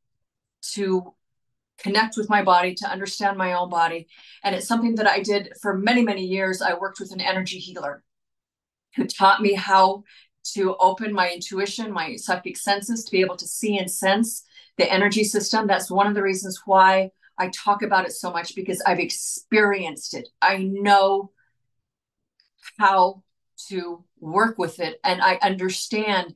to 0.74 1.14
connect 1.80 2.16
with 2.16 2.30
my 2.30 2.44
body, 2.44 2.76
to 2.76 2.88
understand 2.88 3.38
my 3.38 3.54
own 3.54 3.70
body. 3.70 4.08
And 4.44 4.56
it's 4.56 4.68
something 4.68 4.96
that 4.96 5.08
I 5.08 5.22
did 5.22 5.54
for 5.62 5.78
many, 5.78 6.04
many 6.04 6.26
years. 6.26 6.62
I 6.62 6.76
worked 6.76 7.00
with 7.00 7.12
an 7.12 7.22
energy 7.22 7.58
healer 7.58 8.04
who 8.96 9.06
taught 9.06 9.42
me 9.42 9.54
how 9.54 10.04
to 10.44 10.76
open 10.80 11.14
my 11.14 11.32
intuition, 11.32 11.92
my 11.92 12.16
psychic 12.16 12.58
senses, 12.58 13.04
to 13.04 13.12
be 13.12 13.22
able 13.22 13.38
to 13.38 13.48
see 13.48 13.78
and 13.78 13.90
sense 13.90 14.44
the 14.78 14.92
energy 14.92 15.24
system. 15.24 15.68
That's 15.68 15.92
one 15.92 16.08
of 16.08 16.16
the 16.16 16.24
reasons 16.24 16.62
why 16.66 17.12
I 17.38 17.50
talk 17.50 17.82
about 17.82 18.06
it 18.06 18.12
so 18.12 18.32
much 18.32 18.56
because 18.56 18.82
I've 18.82 19.00
experienced 19.00 20.14
it. 20.14 20.30
I 20.42 20.58
know 20.58 21.32
how 22.80 23.24
to 23.70 24.04
work 24.20 24.58
with 24.58 24.80
it 24.80 25.00
and 25.04 25.22
I 25.22 25.40
understand 25.42 26.36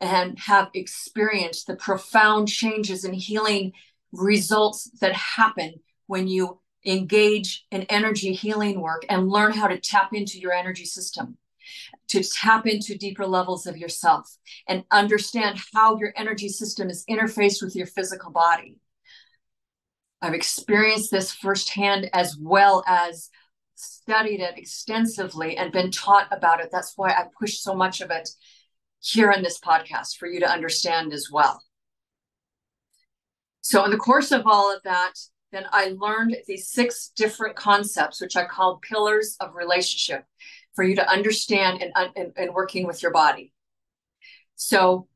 and 0.00 0.38
have 0.38 0.70
experienced 0.74 1.66
the 1.66 1.76
profound 1.76 2.48
changes 2.48 3.04
and 3.04 3.14
healing 3.14 3.72
results 4.12 4.90
that 5.00 5.12
happen 5.12 5.74
when 6.06 6.28
you 6.28 6.60
engage 6.84 7.64
in 7.70 7.82
energy 7.84 8.32
healing 8.32 8.80
work 8.80 9.04
and 9.08 9.28
learn 9.28 9.52
how 9.52 9.66
to 9.66 9.78
tap 9.78 10.12
into 10.12 10.38
your 10.38 10.52
energy 10.52 10.84
system 10.84 11.38
to 12.08 12.22
tap 12.22 12.66
into 12.66 12.96
deeper 12.96 13.26
levels 13.26 13.66
of 13.66 13.76
yourself 13.76 14.36
and 14.68 14.84
understand 14.90 15.58
how 15.72 15.98
your 15.98 16.12
energy 16.16 16.48
system 16.48 16.90
is 16.90 17.04
interfaced 17.08 17.62
with 17.62 17.74
your 17.74 17.86
physical 17.86 18.30
body. 18.30 18.78
I've 20.22 20.34
experienced 20.34 21.10
this 21.10 21.32
firsthand 21.32 22.08
as 22.12 22.36
well 22.40 22.82
as 22.86 23.28
studied 23.74 24.40
it 24.40 24.56
extensively 24.56 25.56
and 25.56 25.72
been 25.72 25.90
taught 25.90 26.28
about 26.30 26.60
it. 26.60 26.70
That's 26.72 26.94
why 26.96 27.10
I 27.10 27.24
push 27.38 27.58
so 27.58 27.74
much 27.74 28.00
of 28.00 28.10
it 28.10 28.28
here 29.00 29.30
in 29.30 29.42
this 29.42 29.60
podcast 29.60 30.16
for 30.16 30.26
you 30.26 30.40
to 30.40 30.50
understand 30.50 31.12
as 31.12 31.28
well. 31.30 31.62
So, 33.60 33.84
in 33.84 33.90
the 33.90 33.96
course 33.96 34.30
of 34.30 34.46
all 34.46 34.74
of 34.74 34.82
that, 34.84 35.12
then 35.52 35.66
I 35.70 35.94
learned 35.98 36.36
these 36.46 36.68
six 36.68 37.12
different 37.16 37.56
concepts, 37.56 38.20
which 38.20 38.36
I 38.36 38.44
call 38.44 38.80
pillars 38.82 39.36
of 39.40 39.54
relationship 39.54 40.24
for 40.74 40.84
you 40.84 40.96
to 40.96 41.08
understand 41.08 41.82
and, 41.82 41.92
and, 42.16 42.32
and 42.36 42.54
working 42.54 42.86
with 42.86 43.02
your 43.02 43.12
body. 43.12 43.52
So, 44.56 45.08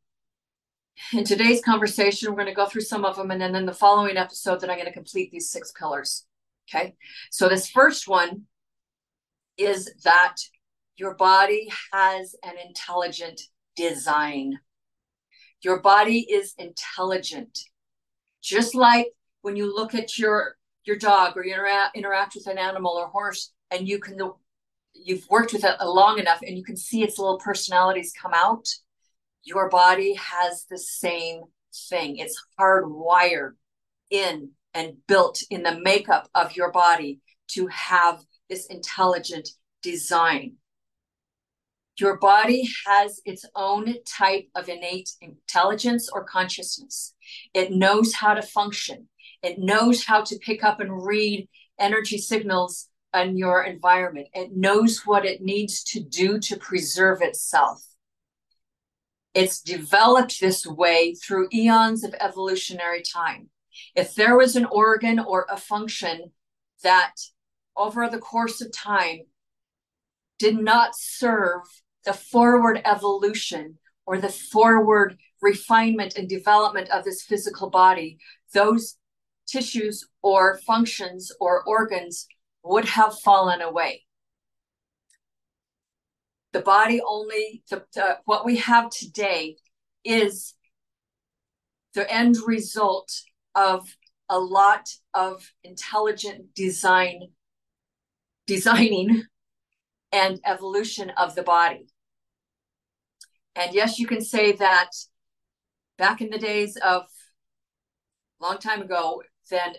in 1.13 1.25
today's 1.25 1.63
conversation, 1.63 2.29
we're 2.29 2.37
going 2.37 2.49
to 2.49 2.55
go 2.55 2.67
through 2.67 2.83
some 2.83 3.05
of 3.05 3.17
them, 3.17 3.31
and 3.31 3.41
then 3.41 3.55
in 3.55 3.67
the 3.67 3.73
following 3.73 4.17
episode, 4.17 4.61
then 4.61 4.71
I'm 4.71 4.77
going 4.77 4.87
to 4.87 4.93
complete 4.93 5.31
these 5.31 5.51
six 5.51 5.73
pillars. 5.73 6.27
Okay. 6.69 6.95
So, 7.31 7.49
this 7.49 7.69
first 7.69 8.09
one 8.09 8.43
is 9.57 9.93
that 10.05 10.37
your 10.97 11.15
body 11.15 11.69
has 11.93 12.35
an 12.43 12.55
intelligent 12.65 13.41
design. 13.77 14.59
Your 15.63 15.81
body 15.81 16.21
is 16.21 16.55
intelligent. 16.59 17.59
Just 18.43 18.75
like 18.75 19.09
when 19.43 19.57
you 19.57 19.75
look 19.75 19.95
at 19.95 20.19
your 20.19 20.57
your 20.85 20.97
dog 20.97 21.37
or 21.37 21.45
you 21.45 21.55
intera- 21.55 21.95
interact 21.95 22.35
with 22.35 22.47
an 22.47 22.59
animal 22.59 22.93
or 22.93 23.09
horse 23.09 23.53
and 23.71 23.87
you 23.87 23.99
can 23.99 24.17
you've 25.05 25.29
worked 25.29 25.53
with 25.53 25.65
it 25.65 25.77
long 25.83 26.19
enough 26.19 26.41
and 26.43 26.57
you 26.57 26.65
can 26.65 26.77
see 26.77 27.03
its 27.03 27.19
little 27.19 27.39
personalities 27.39 28.13
come 28.21 28.33
out, 28.35 28.69
your 29.45 29.69
body 29.69 30.15
has 30.15 30.67
the 30.69 30.79
same 30.79 31.43
thing. 31.89 32.17
It's 32.17 32.41
hardwired 32.59 33.53
in 34.11 34.51
and 34.75 34.95
built 35.07 35.43
in 35.51 35.63
the 35.63 35.81
makeup 35.81 36.29
of 36.35 36.57
your 36.57 36.71
body 36.71 37.21
to 37.49 37.67
have 37.69 38.23
this 38.49 38.67
intelligent 38.67 39.49
design. 39.83 40.57
Your 41.99 42.17
body 42.19 42.69
has 42.87 43.21
its 43.25 43.45
own 43.57 43.95
type 44.05 44.47
of 44.55 44.69
innate 44.69 45.11
intelligence 45.21 46.09
or 46.13 46.25
consciousness. 46.25 47.15
It 47.55 47.73
knows 47.73 48.15
how 48.15 48.35
to 48.35 48.43
function. 48.43 49.09
It 49.43 49.59
knows 49.59 50.05
how 50.05 50.23
to 50.23 50.39
pick 50.39 50.63
up 50.63 50.81
and 50.81 51.05
read 51.05 51.49
energy 51.79 52.19
signals 52.19 52.88
and 53.13 53.39
your 53.39 53.63
environment. 53.63 54.29
It 54.35 54.57
knows 54.57 55.07
what 55.07 55.25
it 55.25 55.43
needs 55.43 55.83
to 55.85 56.01
do 56.01 56.39
to 56.41 56.57
preserve 56.57 57.23
itself. 57.23 57.85
It's 59.35 59.61
developed 59.61 60.41
this 60.41 60.67
way 60.67 61.15
through 61.15 61.49
eons 61.53 62.05
of 62.05 62.15
evolutionary 62.21 63.03
time. 63.03 63.51
If 63.95 64.15
there 64.15 64.37
was 64.37 64.57
an 64.57 64.65
organ 64.67 65.19
or 65.19 65.47
a 65.49 65.57
function 65.57 66.33
that 66.83 67.15
over 67.77 68.09
the 68.09 68.19
course 68.19 68.61
of 68.61 68.73
time 68.73 69.21
did 70.39 70.59
not 70.59 70.97
serve 70.97 71.63
the 72.05 72.13
forward 72.13 72.81
evolution 72.85 73.79
or 74.07 74.19
the 74.19 74.29
forward 74.29 75.19
refinement 75.41 76.17
and 76.17 76.29
development 76.29 76.89
of 76.91 77.05
this 77.05 77.23
physical 77.23 77.71
body, 77.71 78.19
those 78.55 78.97
tissues 79.47 80.09
or 80.23 80.59
functions 80.67 81.33
or 81.41 81.63
organs 81.65 82.27
would 82.65 82.85
have 82.85 83.19
fallen 83.21 83.61
away. 83.61 84.05
The 86.53 86.61
body 86.61 87.01
only, 87.07 87.63
the, 87.71 87.85
the, 87.95 88.19
what 88.25 88.45
we 88.45 88.57
have 88.57 88.91
today 88.91 89.57
is 90.05 90.55
the 91.95 92.11
end 92.11 92.37
result 92.47 93.13
of 93.55 93.95
a 94.29 94.39
lot 94.39 94.89
of 95.15 95.51
intelligent 95.65 96.55
design, 96.55 97.29
designing 98.47 99.25
and 100.13 100.41
evolution 100.45 101.11
of 101.17 101.35
the 101.35 101.43
body. 101.43 101.87
And 103.55 103.75
yes, 103.75 103.99
you 103.99 104.07
can 104.07 104.21
say 104.21 104.53
that 104.53 104.91
back 105.97 106.21
in 106.21 106.31
the 106.31 106.39
days 106.39 106.77
of 106.77 107.03
long 108.41 108.59
time 108.59 108.83
ago, 108.83 109.23
then 109.51 109.75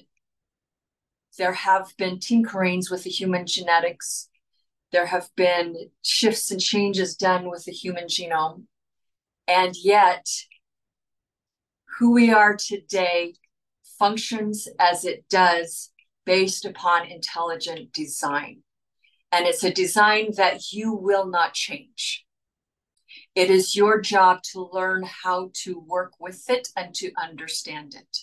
there 1.37 1.53
have 1.53 1.93
been 1.97 2.17
tinkerings 2.17 2.89
with 2.89 3.03
the 3.03 3.09
human 3.09 3.45
genetics. 3.45 4.29
There 4.91 5.05
have 5.05 5.29
been 5.35 5.89
shifts 6.01 6.51
and 6.51 6.59
changes 6.59 7.15
done 7.15 7.49
with 7.49 7.65
the 7.65 7.71
human 7.71 8.05
genome. 8.05 8.63
And 9.47 9.75
yet, 9.75 10.27
who 11.97 12.11
we 12.11 12.31
are 12.31 12.55
today 12.55 13.35
functions 13.97 14.67
as 14.79 15.05
it 15.05 15.25
does 15.29 15.91
based 16.25 16.65
upon 16.65 17.07
intelligent 17.07 17.91
design. 17.93 18.63
And 19.31 19.45
it's 19.45 19.63
a 19.63 19.71
design 19.71 20.31
that 20.37 20.71
you 20.71 20.93
will 20.93 21.27
not 21.27 21.53
change. 21.53 22.25
It 23.35 23.49
is 23.49 23.75
your 23.75 24.01
job 24.01 24.41
to 24.51 24.69
learn 24.71 25.03
how 25.23 25.51
to 25.63 25.79
work 25.79 26.13
with 26.19 26.49
it 26.49 26.69
and 26.75 26.93
to 26.95 27.11
understand 27.21 27.95
it 27.95 28.17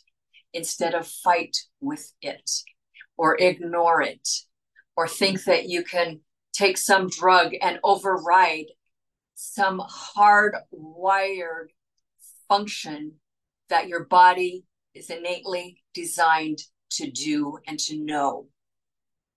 instead 0.53 0.95
of 0.95 1.07
fight 1.07 1.57
with 1.81 2.13
it 2.23 2.51
or 3.17 3.37
ignore 3.41 4.03
it 4.03 4.29
or 4.97 5.07
think 5.09 5.45
that 5.45 5.69
you 5.69 5.83
can 5.85 6.21
take 6.53 6.79
some 6.79 7.09
drug 7.09 7.53
and 7.61 7.79
override 7.85 8.67
some 9.35 9.81
hardwired 10.17 11.67
function 12.49 13.13
that 13.69 13.89
your 13.89 14.05
body 14.05 14.65
is 14.95 15.11
innately 15.11 15.83
designed 15.93 16.59
to 16.91 17.11
do 17.11 17.59
and 17.67 17.79
to 17.79 17.97
know. 17.99 18.47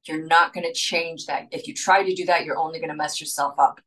You're 0.05 0.25
not 0.25 0.53
going 0.53 0.65
to 0.65 0.73
change 0.73 1.25
that. 1.25 1.47
If 1.51 1.67
you 1.67 1.73
try 1.73 2.03
to 2.03 2.15
do 2.15 2.25
that, 2.25 2.45
you're 2.45 2.57
only 2.57 2.79
going 2.79 2.89
to 2.89 2.95
mess 2.95 3.19
yourself 3.19 3.55
up. 3.57 3.81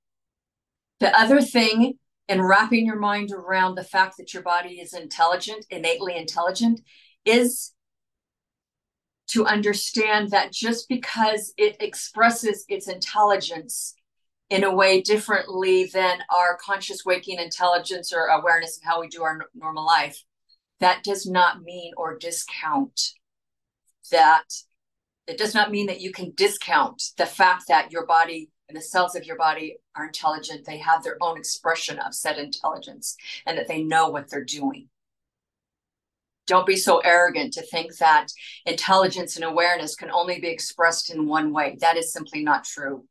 The 1.00 1.18
other 1.18 1.40
thing 1.40 1.94
in 2.28 2.42
wrapping 2.42 2.86
your 2.86 2.98
mind 2.98 3.32
around 3.32 3.74
the 3.74 3.84
fact 3.84 4.16
that 4.18 4.32
your 4.32 4.42
body 4.42 4.80
is 4.80 4.94
intelligent, 4.94 5.66
innately 5.70 6.16
intelligent, 6.16 6.80
is 7.24 7.72
to 9.28 9.46
understand 9.46 10.30
that 10.30 10.52
just 10.52 10.88
because 10.88 11.54
it 11.56 11.76
expresses 11.80 12.64
its 12.68 12.88
intelligence 12.88 13.94
in 14.50 14.64
a 14.64 14.74
way 14.74 15.00
differently 15.00 15.86
than 15.86 16.18
our 16.28 16.58
conscious 16.62 17.04
waking 17.06 17.38
intelligence 17.38 18.12
or 18.12 18.26
awareness 18.26 18.76
of 18.76 18.84
how 18.84 19.00
we 19.00 19.08
do 19.08 19.22
our 19.22 19.34
n- 19.34 19.40
normal 19.54 19.86
life, 19.86 20.22
that 20.80 21.02
does 21.02 21.26
not 21.26 21.62
mean 21.62 21.92
or 21.96 22.18
discount 22.18 23.12
that. 24.10 24.44
It 25.28 25.38
does 25.38 25.54
not 25.54 25.70
mean 25.70 25.86
that 25.86 26.00
you 26.00 26.10
can 26.10 26.32
discount 26.36 27.00
the 27.16 27.26
fact 27.26 27.68
that 27.68 27.92
your 27.92 28.04
body 28.04 28.50
and 28.68 28.76
the 28.76 28.82
cells 28.82 29.14
of 29.14 29.24
your 29.24 29.36
body 29.36 29.76
are 29.94 30.06
intelligent. 30.06 30.66
They 30.66 30.78
have 30.78 31.04
their 31.04 31.16
own 31.20 31.38
expression 31.38 31.98
of 32.00 32.14
said 32.14 32.38
intelligence 32.38 33.16
and 33.46 33.56
that 33.56 33.68
they 33.68 33.84
know 33.84 34.10
what 34.10 34.28
they're 34.28 34.44
doing. 34.44 34.88
Don't 36.46 36.66
be 36.66 36.76
so 36.76 36.98
arrogant 36.98 37.52
to 37.54 37.62
think 37.62 37.96
that 37.98 38.26
intelligence 38.66 39.36
and 39.36 39.44
awareness 39.44 39.94
can 39.94 40.10
only 40.10 40.40
be 40.40 40.48
expressed 40.48 41.12
in 41.12 41.26
one 41.26 41.52
way. 41.52 41.76
That 41.80 41.96
is 41.96 42.12
simply 42.12 42.42
not 42.42 42.64
true. 42.64 43.04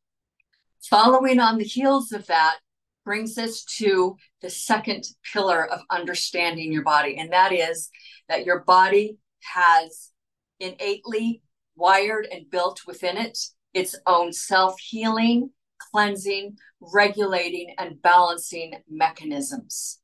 Following 0.90 1.40
on 1.40 1.58
the 1.58 1.64
heels 1.64 2.12
of 2.12 2.28
that 2.28 2.58
brings 3.06 3.38
us 3.38 3.64
to 3.64 4.16
the 4.42 4.50
second 4.50 5.06
pillar 5.32 5.66
of 5.72 5.82
understanding 5.90 6.72
your 6.72 6.84
body, 6.84 7.18
and 7.18 7.32
that 7.32 7.52
is 7.52 7.90
that 8.28 8.46
your 8.46 8.60
body 8.60 9.18
has 9.54 10.12
innately 10.60 11.42
wired 11.76 12.28
and 12.32 12.50
built 12.50 12.82
within 12.86 13.18
it 13.18 13.38
its 13.74 13.96
own 14.06 14.34
self 14.34 14.80
healing, 14.80 15.50
cleansing, 15.92 16.58
regulating, 16.82 17.74
and 17.78 18.02
balancing 18.02 18.74
mechanisms. 18.90 20.01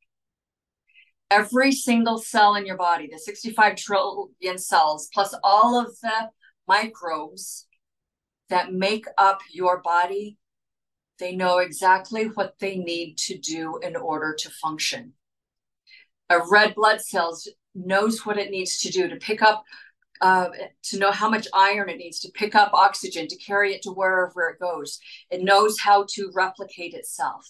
Every 1.29 1.71
single 1.71 2.17
cell 2.17 2.55
in 2.55 2.65
your 2.65 2.77
body, 2.77 3.09
the 3.11 3.19
65 3.19 3.75
trillion 3.75 4.57
cells, 4.57 5.09
plus 5.13 5.35
all 5.43 5.79
of 5.79 5.99
the 6.01 6.29
microbes 6.67 7.67
that 8.49 8.71
make 8.71 9.05
up 9.17 9.41
your 9.51 9.81
body, 9.81 10.37
they 11.19 11.35
know 11.35 11.57
exactly 11.57 12.25
what 12.25 12.55
they 12.59 12.77
need 12.77 13.17
to 13.17 13.37
do 13.37 13.79
in 13.83 13.95
order 13.95 14.35
to 14.39 14.49
function. 14.49 15.13
A 16.29 16.39
red 16.49 16.75
blood 16.75 17.01
cell 17.01 17.37
knows 17.73 18.25
what 18.25 18.37
it 18.37 18.51
needs 18.51 18.79
to 18.79 18.91
do 18.91 19.07
to 19.07 19.15
pick 19.15 19.41
up 19.41 19.63
uh, 20.19 20.49
to 20.81 20.97
know 20.97 21.11
how 21.11 21.29
much 21.29 21.47
iron 21.53 21.89
it 21.89 21.97
needs 21.97 22.19
to 22.19 22.31
pick 22.31 22.55
up 22.55 22.73
oxygen 22.73 23.27
to 23.27 23.37
carry 23.37 23.75
it 23.75 23.83
to 23.83 23.91
wherever 23.91 24.49
it 24.49 24.59
goes. 24.59 24.99
It 25.29 25.43
knows 25.43 25.79
how 25.79 26.05
to 26.15 26.31
replicate 26.33 26.95
itself. 26.95 27.45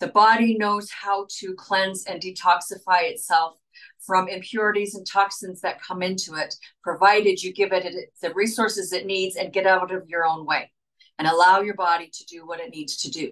The 0.00 0.08
body 0.08 0.56
knows 0.56 0.90
how 0.90 1.26
to 1.38 1.54
cleanse 1.54 2.04
and 2.06 2.20
detoxify 2.20 3.10
itself 3.10 3.56
from 4.00 4.28
impurities 4.28 4.94
and 4.94 5.06
toxins 5.06 5.60
that 5.62 5.82
come 5.82 6.02
into 6.02 6.34
it, 6.34 6.54
provided 6.82 7.42
you 7.42 7.52
give 7.52 7.72
it 7.72 8.10
the 8.20 8.34
resources 8.34 8.92
it 8.92 9.06
needs 9.06 9.36
and 9.36 9.52
get 9.52 9.66
out 9.66 9.92
of 9.92 10.08
your 10.08 10.24
own 10.24 10.44
way 10.44 10.70
and 11.18 11.26
allow 11.26 11.60
your 11.60 11.74
body 11.74 12.10
to 12.12 12.24
do 12.26 12.46
what 12.46 12.60
it 12.60 12.70
needs 12.70 12.96
to 12.98 13.10
do. 13.10 13.30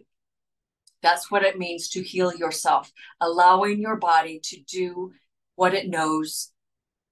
That's 1.02 1.30
what 1.30 1.42
it 1.42 1.58
means 1.58 1.88
to 1.90 2.02
heal 2.02 2.34
yourself, 2.34 2.90
allowing 3.20 3.80
your 3.80 3.96
body 3.96 4.40
to 4.44 4.60
do 4.62 5.12
what 5.56 5.74
it 5.74 5.88
knows 5.88 6.52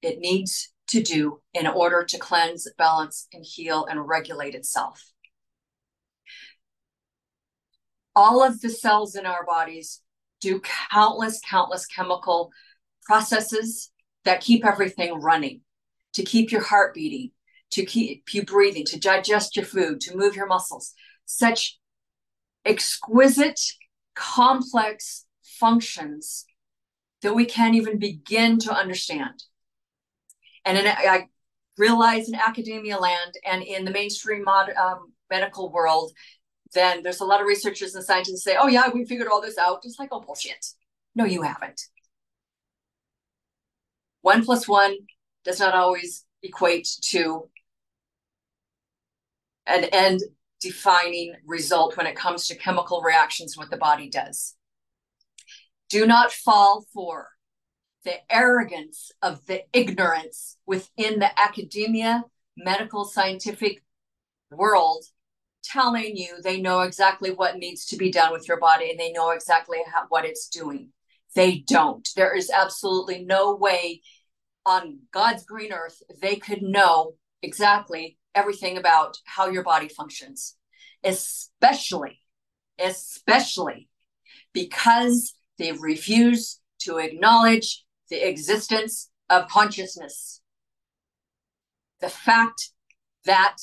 it 0.01 0.19
needs 0.19 0.73
to 0.89 1.03
do 1.03 1.41
in 1.55 1.67
order 1.67 2.05
to 2.05 2.19
cleanse, 2.19 2.67
balance, 2.79 3.29
and 3.33 3.45
heal 3.45 3.87
and 3.87 4.09
regulate 4.09 4.55
itself. 4.55 5.13
All 8.15 8.43
of 8.43 8.61
the 8.61 8.71
cells 8.71 9.15
in 9.15 9.27
our 9.27 9.45
bodies 9.45 10.03
do 10.41 10.61
countless, 10.91 11.41
countless 11.49 11.87
chemical 11.87 12.51
processes 13.05 13.91
that 14.25 14.41
keep 14.41 14.65
everything 14.65 15.21
running, 15.21 15.61
to 16.15 16.23
keep 16.23 16.51
your 16.51 16.63
heart 16.63 16.95
beating, 16.95 17.31
to 17.71 17.85
keep 17.85 18.35
you 18.35 18.45
breathing, 18.45 18.85
to 18.87 18.99
digest 18.99 19.57
your 19.57 19.65
food, 19.65 20.01
to 20.01 20.17
move 20.17 20.35
your 20.35 20.47
muscles. 20.47 20.93
Such 21.25 21.79
exquisite, 22.65 23.61
complex 24.15 25.27
functions 25.43 26.47
that 27.23 27.35
we 27.35 27.45
can't 27.45 27.75
even 27.75 27.99
begin 27.99 28.59
to 28.59 28.73
understand. 28.73 29.45
And 30.65 30.79
in, 30.79 30.87
I 30.87 31.29
realize 31.79 32.29
in 32.29 32.35
academia 32.35 32.99
land 32.99 33.35
and 33.47 33.63
in 33.63 33.85
the 33.85 33.91
mainstream 33.91 34.45
mod, 34.45 34.71
um, 34.71 35.13
medical 35.31 35.71
world, 35.71 36.13
then 36.75 37.03
there's 37.03 37.21
a 37.21 37.25
lot 37.25 37.41
of 37.41 37.47
researchers 37.47 37.95
and 37.95 38.05
scientists 38.05 38.45
say, 38.45 38.57
oh, 38.59 38.69
yeah, 38.69 38.89
we 38.93 39.05
figured 39.05 39.29
all 39.29 39.41
this 39.41 39.59
out. 39.59 39.81
It's 39.85 39.99
like, 39.99 40.11
oh, 40.13 40.21
bullshit. 40.21 40.67
No, 41.15 41.25
you 41.25 41.43
haven't. 41.43 41.81
One 44.23 44.45
plus 44.45 44.69
one 44.69 44.97
does 45.45 45.59
not 45.59 45.75
always 45.75 46.25
equate 46.43 46.89
to 47.03 47.49
an 49.67 49.85
end 49.85 50.21
defining 50.61 51.35
result 51.47 51.97
when 51.97 52.07
it 52.07 52.17
comes 52.17 52.47
to 52.47 52.57
chemical 52.57 53.01
reactions, 53.03 53.57
what 53.57 53.71
the 53.71 53.77
body 53.77 54.09
does. 54.09 54.55
Do 55.89 56.07
not 56.07 56.33
fall 56.33 56.85
for 56.93 57.29
the 58.05 58.15
arrogance 58.31 59.11
of 59.23 59.45
the 59.47 59.63
ignorance 59.73 60.57
within 60.67 61.19
the 61.19 61.39
academia, 61.41 62.25
medical, 62.57 63.05
scientific 63.05 63.83
world 64.51 65.05
telling 65.73 66.17
you 66.17 66.41
they 66.43 66.61
know 66.61 66.81
exactly 66.81 67.31
what 67.31 67.57
needs 67.57 67.87
to 67.87 67.97
be 67.97 68.11
done 68.11 68.33
with 68.33 68.49
your 68.49 68.59
body 68.59 68.91
and 68.91 68.99
they 68.99 69.13
know 69.13 69.31
exactly 69.31 69.79
how, 69.93 70.05
what 70.09 70.25
it's 70.25 70.49
doing. 70.49 70.91
They 71.35 71.59
don't. 71.67 72.09
There 72.17 72.35
is 72.35 72.51
absolutely 72.51 73.25
no 73.25 73.55
way 73.55 74.03
on 74.67 75.01
God's 75.13 75.45
green 75.45 75.73
earth 75.73 76.03
they 76.21 76.37
could 76.37 76.63
know 76.63 77.15
exactly 77.43 78.19
everything 78.35 78.77
about 78.77 79.17
how 79.25 79.49
your 79.49 79.63
body 79.63 79.89
functions, 79.89 80.57
especially, 81.03 82.21
especially 82.79 83.89
because 84.53 85.35
they 85.59 85.73
refuse 85.73 86.61
to 86.81 86.99
acknowledge 86.99 87.85
the 88.09 88.29
existence 88.29 89.11
of 89.29 89.49
consciousness. 89.49 90.41
The 92.01 92.09
fact 92.09 92.71
that 93.25 93.57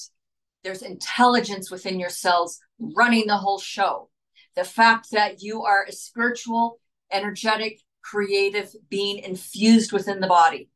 there's 0.63 0.81
intelligence 0.81 1.71
within 1.71 1.99
your 1.99 2.09
cells 2.09 2.59
running 2.79 3.27
the 3.27 3.37
whole 3.37 3.59
show. 3.59 4.09
The 4.55 4.63
fact 4.63 5.11
that 5.11 5.41
you 5.41 5.63
are 5.63 5.85
a 5.87 5.91
spiritual, 5.91 6.79
energetic, 7.11 7.79
creative 8.01 8.73
being 8.89 9.19
infused 9.19 9.91
within 9.91 10.19
the 10.19 10.27
body 10.27 10.69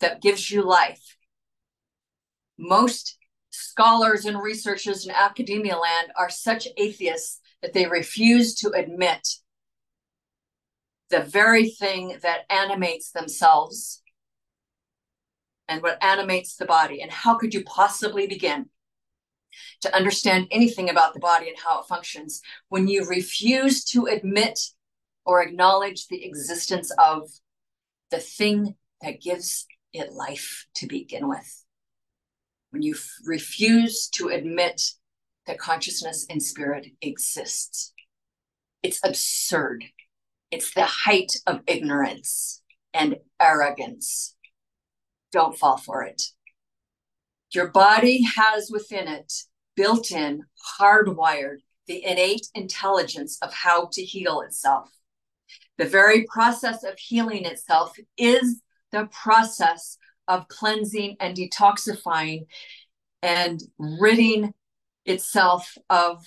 that 0.00 0.22
gives 0.22 0.50
you 0.50 0.62
life. 0.62 1.16
Most 2.58 3.18
scholars 3.50 4.24
and 4.24 4.40
researchers 4.40 5.04
in 5.04 5.12
academia 5.12 5.76
land 5.76 6.12
are 6.16 6.30
such 6.30 6.68
atheists 6.76 7.40
that 7.62 7.72
they 7.72 7.86
refuse 7.86 8.54
to 8.56 8.70
admit 8.70 9.26
the 11.10 11.20
very 11.20 11.70
thing 11.70 12.18
that 12.22 12.50
animates 12.50 13.10
themselves 13.10 14.02
and 15.70 15.82
what 15.82 16.02
animates 16.02 16.56
the 16.56 16.66
body. 16.66 17.00
And 17.00 17.10
how 17.10 17.36
could 17.36 17.54
you 17.54 17.64
possibly 17.64 18.26
begin 18.26 18.66
to 19.80 19.94
understand 19.94 20.48
anything 20.50 20.90
about 20.90 21.14
the 21.14 21.20
body 21.20 21.48
and 21.48 21.58
how 21.58 21.80
it 21.80 21.86
functions 21.86 22.42
when 22.68 22.88
you 22.88 23.06
refuse 23.06 23.84
to 23.84 24.06
admit 24.06 24.58
or 25.24 25.42
acknowledge 25.42 26.06
the 26.08 26.24
existence 26.24 26.92
of 26.98 27.30
the 28.10 28.18
thing 28.18 28.74
that 29.00 29.20
gives 29.20 29.66
it 29.92 30.12
life 30.12 30.66
to 30.74 30.86
begin 30.86 31.28
with? 31.28 31.64
When 32.70 32.82
you 32.82 32.94
f- 32.94 33.08
refuse 33.24 34.08
to 34.14 34.28
admit 34.28 34.82
that 35.46 35.58
consciousness 35.58 36.26
and 36.28 36.42
spirit 36.42 36.88
exists, 37.00 37.92
it's 38.82 39.00
absurd 39.02 39.84
it's 40.50 40.74
the 40.74 40.84
height 40.84 41.32
of 41.46 41.60
ignorance 41.66 42.62
and 42.92 43.16
arrogance. 43.40 44.34
Don't 45.32 45.56
fall 45.56 45.76
for 45.76 46.02
it. 46.02 46.22
Your 47.52 47.68
body 47.68 48.22
has 48.36 48.70
within 48.70 49.08
it, 49.08 49.32
built 49.76 50.12
in, 50.12 50.44
hardwired, 50.78 51.58
the 51.86 52.04
innate 52.04 52.46
intelligence 52.54 53.38
of 53.42 53.52
how 53.52 53.88
to 53.92 54.02
heal 54.02 54.40
itself. 54.42 54.90
The 55.78 55.86
very 55.86 56.26
process 56.32 56.84
of 56.84 56.98
healing 56.98 57.44
itself 57.44 57.96
is 58.16 58.60
the 58.92 59.08
process 59.10 59.98
of 60.28 60.46
cleansing 60.48 61.16
and 61.18 61.36
detoxifying 61.36 62.46
and 63.22 63.60
ridding 63.78 64.54
itself 65.04 65.76
of 65.88 66.24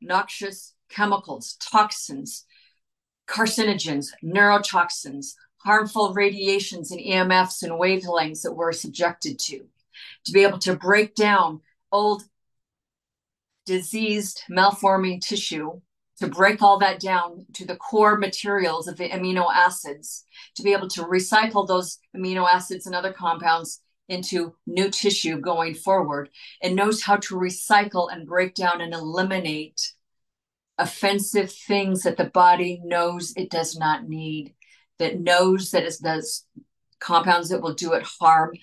noxious 0.00 0.74
chemicals, 0.90 1.56
toxins, 1.60 2.44
carcinogens, 3.28 4.08
neurotoxins, 4.22 5.34
harmful 5.68 6.14
radiations 6.14 6.90
and 6.90 6.98
EMFs 6.98 7.62
and 7.62 7.72
wavelengths 7.72 8.40
that 8.40 8.54
we're 8.54 8.72
subjected 8.72 9.38
to, 9.38 9.66
to 10.24 10.32
be 10.32 10.42
able 10.42 10.58
to 10.58 10.74
break 10.74 11.14
down 11.14 11.60
old, 11.92 12.22
diseased, 13.66 14.40
malforming 14.50 15.20
tissue, 15.20 15.78
to 16.20 16.26
break 16.26 16.62
all 16.62 16.78
that 16.78 16.98
down 16.98 17.44
to 17.52 17.66
the 17.66 17.76
core 17.76 18.16
materials 18.16 18.88
of 18.88 18.96
the 18.96 19.10
amino 19.10 19.44
acids, 19.54 20.24
to 20.54 20.62
be 20.62 20.72
able 20.72 20.88
to 20.88 21.02
recycle 21.02 21.68
those 21.68 21.98
amino 22.16 22.48
acids 22.50 22.86
and 22.86 22.94
other 22.94 23.12
compounds 23.12 23.82
into 24.08 24.54
new 24.66 24.88
tissue 24.88 25.38
going 25.38 25.74
forward, 25.74 26.30
and 26.62 26.76
knows 26.76 27.02
how 27.02 27.16
to 27.16 27.34
recycle 27.34 28.10
and 28.10 28.26
break 28.26 28.54
down 28.54 28.80
and 28.80 28.94
eliminate 28.94 29.92
offensive 30.78 31.52
things 31.52 32.04
that 32.04 32.16
the 32.16 32.24
body 32.24 32.80
knows 32.82 33.34
it 33.36 33.50
does 33.50 33.76
not 33.76 34.08
need, 34.08 34.54
that 34.98 35.20
knows 35.20 35.70
that 35.70 35.84
it 35.84 35.96
does 36.02 36.46
compounds 37.00 37.48
that 37.48 37.62
will 37.62 37.74
do 37.74 37.92
it 37.92 38.02
harm, 38.02 38.54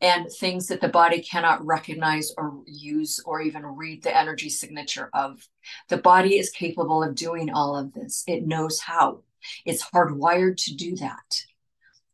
and 0.00 0.30
things 0.30 0.66
that 0.66 0.80
the 0.80 0.88
body 0.88 1.22
cannot 1.22 1.64
recognize 1.64 2.32
or 2.36 2.62
use 2.66 3.20
or 3.24 3.40
even 3.40 3.64
read 3.64 4.02
the 4.02 4.16
energy 4.16 4.50
signature 4.50 5.08
of. 5.14 5.48
The 5.88 5.96
body 5.96 6.38
is 6.38 6.50
capable 6.50 7.02
of 7.02 7.14
doing 7.14 7.50
all 7.50 7.76
of 7.76 7.92
this. 7.92 8.24
It 8.26 8.46
knows 8.46 8.80
how. 8.80 9.22
It's 9.64 9.84
hardwired 9.90 10.56
to 10.64 10.74
do 10.74 10.96
that. 10.96 11.44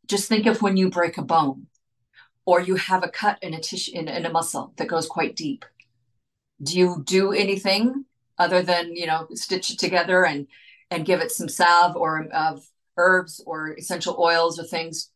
Just 0.07 0.29
think 0.29 0.47
of 0.47 0.63
when 0.63 0.77
you 0.77 0.91
break 0.91 1.19
a 1.19 1.23
bone 1.23 1.67
or 2.45 2.61
you 2.61 2.77
have 2.77 3.05
a 3.05 3.09
cut 3.09 3.39
in 3.43 3.55
a 3.55 3.61
tissue 3.61 3.93
in, 3.95 4.09
in 4.09 4.27
a 4.27 4.31
muscle 4.31 4.73
that 4.77 4.89
goes 4.89 5.07
quite 5.07 5.37
deep. 5.37 5.65
Do 6.63 6.79
you 6.79 7.03
do 7.05 7.33
anything 7.33 8.05
other 8.39 8.63
than 8.63 8.95
you 8.95 9.07
know 9.07 9.27
stitch 9.35 9.71
it 9.71 9.79
together 9.79 10.25
and 10.25 10.47
and 10.91 11.07
give 11.07 11.21
it 11.21 11.31
some 11.31 11.49
salve 11.49 11.97
or 11.97 12.27
of 12.33 12.65
herbs 13.01 13.43
or 13.47 13.75
essential 13.75 14.17
oils 14.19 14.59
or 14.59 14.65
things? 14.65 15.11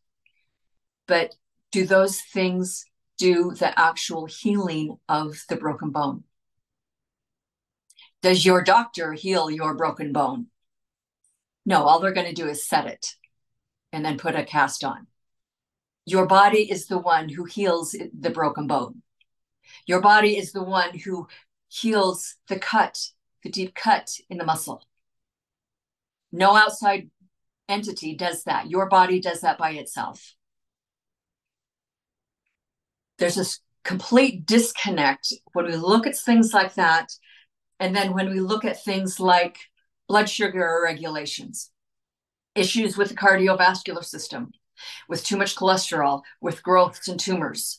But 1.07 1.35
do 1.71 1.87
those 1.87 2.21
things 2.21 2.85
do 3.19 3.53
the 3.53 3.79
actual 3.79 4.27
healing 4.27 4.97
of 5.09 5.37
the 5.49 5.57
broken 5.57 5.91
bone? 5.91 6.25
Does 8.23 8.45
your 8.45 8.63
doctor 8.65 9.13
heal 9.13 9.51
your 9.51 9.75
broken 9.75 10.13
bone? 10.13 10.47
No, 11.67 11.85
all 11.85 12.01
they're 12.01 12.13
going 12.13 12.27
to 12.27 12.43
do 12.43 12.49
is 12.49 12.67
set 12.67 12.87
it 12.87 13.15
and 13.93 14.05
then 14.05 14.19
put 14.19 14.35
a 14.35 14.45
cast 14.45 14.83
on. 14.83 15.07
Your 16.07 16.27
body 16.27 16.71
is 16.71 16.87
the 16.87 16.99
one 16.99 17.29
who 17.29 17.45
heals 17.45 17.97
the 18.19 18.31
broken 18.31 18.67
bone. 18.67 19.03
Your 19.87 20.01
body 20.01 20.37
is 20.37 20.53
the 20.53 20.63
one 20.63 20.99
who 20.99 21.29
heals 21.69 22.37
the 22.49 22.59
cut, 22.59 22.99
the 23.43 23.51
deep 23.51 23.75
cut 23.75 24.11
in 24.29 24.39
the 24.39 24.45
muscle. 24.45 24.83
No 26.33 26.57
outside 26.57 27.11
entity 27.69 28.15
does 28.15 28.45
that. 28.45 28.69
Your 28.69 28.89
body 28.89 29.21
does 29.21 29.41
that 29.41 29.59
by 29.59 29.71
itself. 29.73 30.35
There's 33.19 33.37
this 33.37 33.61
complete 33.85 34.47
disconnect 34.47 35.33
when 35.53 35.67
we 35.67 35.77
look 35.77 36.07
at 36.07 36.17
things 36.17 36.53
like 36.53 36.75
that. 36.75 37.09
And 37.79 37.95
then 37.95 38.15
when 38.15 38.31
we 38.31 38.41
look 38.41 38.65
at 38.65 38.83
things 38.83 39.21
like 39.21 39.59
blood 40.09 40.29
sugar 40.29 40.81
regulations, 40.85 41.71
issues 42.55 42.97
with 42.97 43.09
the 43.09 43.17
cardiovascular 43.17 44.05
system, 44.05 44.53
with 45.09 45.25
too 45.25 45.37
much 45.37 45.57
cholesterol, 45.57 46.23
with 46.41 46.63
growths 46.63 47.09
and 47.09 47.19
tumors. 47.19 47.79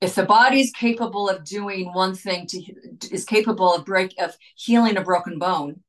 If 0.00 0.14
the 0.14 0.24
body 0.24 0.60
is 0.60 0.70
capable 0.72 1.28
of 1.28 1.44
doing 1.44 1.92
one 1.94 2.14
thing 2.14 2.46
to 2.48 2.62
is 3.10 3.24
capable 3.24 3.74
of 3.74 3.86
break 3.86 4.14
of 4.18 4.36
healing 4.54 4.98
a 4.98 5.00
broken 5.02 5.38
bone, 5.38 5.83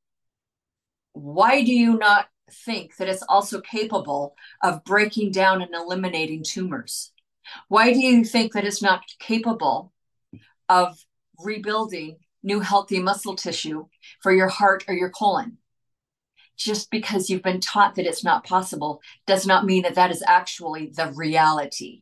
why 1.15 1.63
do 1.63 1.73
you 1.73 1.97
not 1.97 2.27
think 2.51 2.97
that 2.97 3.07
it's 3.07 3.23
also 3.29 3.61
capable 3.61 4.35
of 4.61 4.83
breaking 4.83 5.31
down 5.31 5.61
and 5.61 5.73
eliminating 5.73 6.43
tumors? 6.43 7.13
Why 7.69 7.93
do 7.93 7.99
you 7.99 8.25
think 8.25 8.51
that 8.51 8.65
it's 8.65 8.81
not 8.81 9.01
capable 9.19 9.93
of 10.67 10.97
rebuilding 11.39 12.17
new 12.43 12.59
healthy 12.59 12.99
muscle 12.99 13.35
tissue 13.35 13.85
for 14.21 14.33
your 14.33 14.49
heart 14.49 14.83
or 14.89 14.93
your 14.93 15.09
colon? 15.09 15.57
Just 16.57 16.91
because 16.91 17.29
you've 17.29 17.41
been 17.41 17.61
taught 17.61 17.95
that 17.95 18.05
it's 18.05 18.23
not 18.23 18.45
possible 18.45 19.01
does 19.25 19.47
not 19.47 19.65
mean 19.65 19.83
that 19.83 19.95
that 19.95 20.11
is 20.11 20.23
actually 20.27 20.87
the 20.87 21.13
reality. 21.15 22.01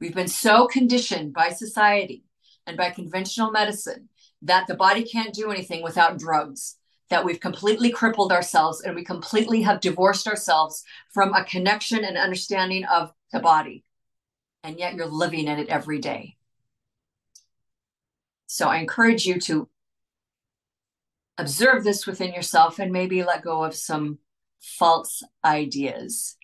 We've 0.00 0.14
been 0.14 0.26
so 0.26 0.66
conditioned 0.66 1.34
by 1.34 1.50
society 1.50 2.24
and 2.66 2.76
by 2.76 2.90
conventional 2.90 3.52
medicine 3.52 4.08
that 4.42 4.66
the 4.66 4.74
body 4.74 5.04
can't 5.04 5.32
do 5.32 5.52
anything 5.52 5.84
without 5.84 6.18
drugs, 6.18 6.78
that 7.12 7.26
we've 7.26 7.40
completely 7.40 7.90
crippled 7.90 8.32
ourselves 8.32 8.80
and 8.80 8.94
we 8.94 9.04
completely 9.04 9.60
have 9.60 9.82
divorced 9.82 10.26
ourselves 10.26 10.82
from 11.10 11.34
a 11.34 11.44
connection 11.44 12.04
and 12.04 12.16
understanding 12.16 12.86
of 12.86 13.12
the 13.32 13.38
body. 13.38 13.84
And 14.64 14.78
yet 14.78 14.94
you're 14.94 15.04
living 15.04 15.46
in 15.46 15.58
it 15.58 15.68
every 15.68 15.98
day. 15.98 16.38
So 18.46 18.66
I 18.66 18.78
encourage 18.78 19.26
you 19.26 19.38
to 19.40 19.68
observe 21.36 21.84
this 21.84 22.06
within 22.06 22.32
yourself 22.32 22.78
and 22.78 22.90
maybe 22.90 23.22
let 23.22 23.42
go 23.42 23.62
of 23.62 23.74
some 23.74 24.18
false 24.62 25.22
ideas 25.44 26.38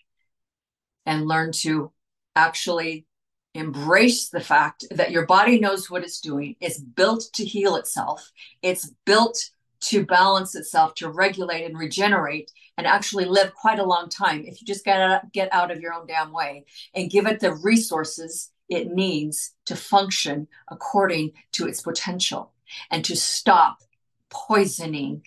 and 1.06 1.26
learn 1.26 1.52
to 1.52 1.92
actually 2.36 3.06
embrace 3.54 4.28
the 4.28 4.40
fact 4.40 4.84
that 4.90 5.12
your 5.12 5.24
body 5.24 5.58
knows 5.58 5.90
what 5.90 6.04
it's 6.04 6.20
doing. 6.20 6.56
It's 6.60 6.78
built 6.78 7.30
to 7.36 7.44
heal 7.46 7.76
itself. 7.76 8.30
It's 8.60 8.92
built 9.06 9.50
to 9.80 10.04
balance 10.04 10.54
itself, 10.54 10.94
to 10.94 11.10
regulate 11.10 11.64
and 11.64 11.78
regenerate, 11.78 12.50
and 12.76 12.86
actually 12.86 13.24
live 13.24 13.54
quite 13.54 13.78
a 13.78 13.84
long 13.84 14.08
time 14.08 14.44
if 14.44 14.60
you 14.60 14.66
just 14.66 14.84
get 14.84 15.00
out, 15.00 15.32
get 15.32 15.52
out 15.52 15.70
of 15.70 15.80
your 15.80 15.92
own 15.92 16.06
damn 16.06 16.32
way 16.32 16.64
and 16.94 17.10
give 17.10 17.26
it 17.26 17.40
the 17.40 17.54
resources 17.54 18.50
it 18.68 18.88
needs 18.88 19.54
to 19.66 19.74
function 19.74 20.46
according 20.68 21.32
to 21.52 21.66
its 21.66 21.80
potential 21.80 22.52
and 22.90 23.04
to 23.04 23.16
stop 23.16 23.78
poisoning 24.30 25.22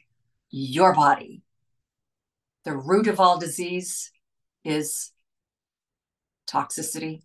your 0.49 0.93
body. 0.93 1.41
The 2.65 2.75
root 2.75 3.07
of 3.07 3.19
all 3.19 3.39
disease 3.39 4.11
is 4.63 5.11
toxicity. 6.47 7.23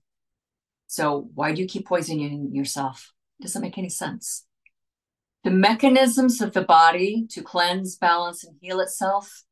So, 0.87 1.29
why 1.35 1.53
do 1.53 1.61
you 1.61 1.69
keep 1.69 1.87
poisoning 1.87 2.51
yourself? 2.55 3.13
Doesn't 3.43 3.61
make 3.61 3.77
any 3.77 3.91
sense. 3.91 4.47
The 5.47 5.53
mechanisms 5.53 6.41
of 6.41 6.55
the 6.55 6.63
body 6.63 7.25
to 7.31 7.41
cleanse, 7.41 7.95
balance, 7.95 8.43
and 8.43 8.57
heal 8.61 8.81
itself 8.81 9.45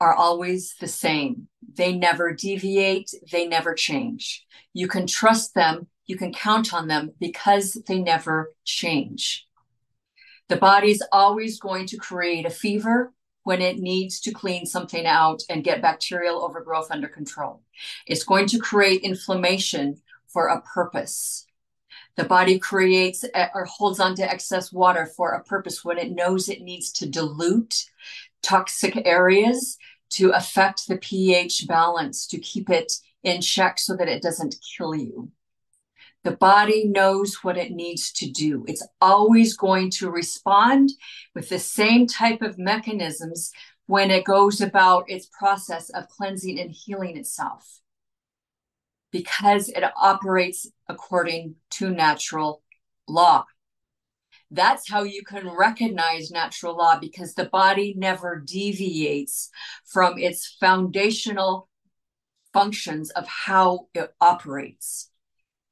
are 0.00 0.12
always 0.12 0.74
the 0.80 0.88
same. 0.88 1.46
They 1.72 1.96
never 1.96 2.32
deviate, 2.32 3.12
they 3.30 3.46
never 3.46 3.74
change. 3.74 4.44
You 4.72 4.88
can 4.88 5.06
trust 5.06 5.54
them, 5.54 5.86
you 6.06 6.16
can 6.16 6.32
count 6.32 6.74
on 6.74 6.88
them 6.88 7.12
because 7.20 7.74
they 7.86 8.00
never 8.00 8.54
change. 8.64 9.46
The 10.48 10.56
body's 10.56 11.02
always 11.12 11.60
going 11.60 11.86
to 11.86 11.96
create 11.96 12.44
a 12.44 12.50
fever 12.50 13.12
when 13.44 13.62
it 13.62 13.78
needs 13.78 14.18
to 14.22 14.32
clean 14.32 14.66
something 14.66 15.06
out 15.06 15.44
and 15.48 15.62
get 15.62 15.80
bacterial 15.80 16.42
overgrowth 16.42 16.90
under 16.90 17.06
control. 17.06 17.62
It's 18.08 18.24
going 18.24 18.46
to 18.48 18.58
create 18.58 19.02
inflammation 19.02 20.02
for 20.26 20.48
a 20.48 20.60
purpose. 20.62 21.46
The 22.16 22.24
body 22.24 22.58
creates 22.58 23.24
or 23.54 23.64
holds 23.64 23.98
on 23.98 24.14
to 24.16 24.30
excess 24.30 24.72
water 24.72 25.06
for 25.06 25.32
a 25.32 25.42
purpose 25.42 25.84
when 25.84 25.98
it 25.98 26.12
knows 26.12 26.48
it 26.48 26.62
needs 26.62 26.92
to 26.92 27.08
dilute 27.08 27.86
toxic 28.42 29.04
areas 29.04 29.78
to 30.10 30.30
affect 30.30 30.86
the 30.86 30.96
pH 30.98 31.66
balance, 31.66 32.26
to 32.28 32.38
keep 32.38 32.70
it 32.70 32.92
in 33.24 33.40
check 33.40 33.78
so 33.78 33.96
that 33.96 34.08
it 34.08 34.22
doesn't 34.22 34.56
kill 34.76 34.94
you. 34.94 35.30
The 36.22 36.36
body 36.36 36.86
knows 36.86 37.38
what 37.42 37.58
it 37.58 37.72
needs 37.72 38.12
to 38.12 38.30
do. 38.30 38.64
It's 38.68 38.86
always 39.00 39.56
going 39.56 39.90
to 39.92 40.10
respond 40.10 40.90
with 41.34 41.48
the 41.48 41.58
same 41.58 42.06
type 42.06 42.42
of 42.42 42.58
mechanisms 42.58 43.50
when 43.86 44.10
it 44.10 44.24
goes 44.24 44.60
about 44.60 45.10
its 45.10 45.28
process 45.38 45.90
of 45.90 46.08
cleansing 46.08 46.58
and 46.58 46.70
healing 46.70 47.16
itself 47.16 47.80
because 49.10 49.68
it 49.68 49.84
operates 50.00 50.66
according 50.88 51.56
to 51.70 51.90
natural 51.90 52.62
law. 53.08 53.44
That's 54.50 54.88
how 54.88 55.02
you 55.02 55.24
can 55.24 55.48
recognize 55.48 56.30
natural 56.30 56.76
law 56.76 56.98
because 56.98 57.34
the 57.34 57.46
body 57.46 57.94
never 57.96 58.42
deviates 58.44 59.50
from 59.84 60.18
its 60.18 60.56
foundational 60.60 61.68
functions 62.52 63.10
of 63.10 63.26
how 63.26 63.88
it 63.94 64.14
operates. 64.20 65.10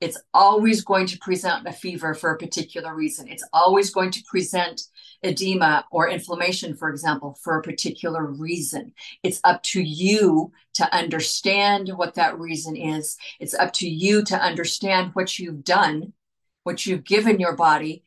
It's 0.02 0.20
always 0.34 0.82
going 0.82 1.06
to 1.06 1.18
present 1.18 1.64
a 1.64 1.72
fever 1.72 2.12
for 2.12 2.32
a 2.32 2.36
particular 2.36 2.92
reason. 2.92 3.28
It's 3.28 3.46
always 3.52 3.90
going 3.90 4.10
to 4.10 4.24
present 4.24 4.88
edema 5.22 5.84
or 5.92 6.08
inflammation, 6.08 6.74
for 6.74 6.90
example, 6.90 7.38
for 7.40 7.56
a 7.56 7.62
particular 7.62 8.26
reason. 8.26 8.94
It's 9.22 9.40
up 9.44 9.62
to 9.62 9.80
you 9.80 10.50
to 10.74 10.92
understand 10.92 11.88
what 11.94 12.14
that 12.14 12.36
reason 12.36 12.76
is. 12.76 13.16
It's 13.38 13.54
up 13.54 13.72
to 13.74 13.88
you 13.88 14.24
to 14.24 14.36
understand 14.36 15.12
what 15.12 15.38
you've 15.38 15.62
done, 15.62 16.14
what 16.64 16.84
you've 16.84 17.04
given 17.04 17.38
your 17.38 17.54
body, 17.54 18.02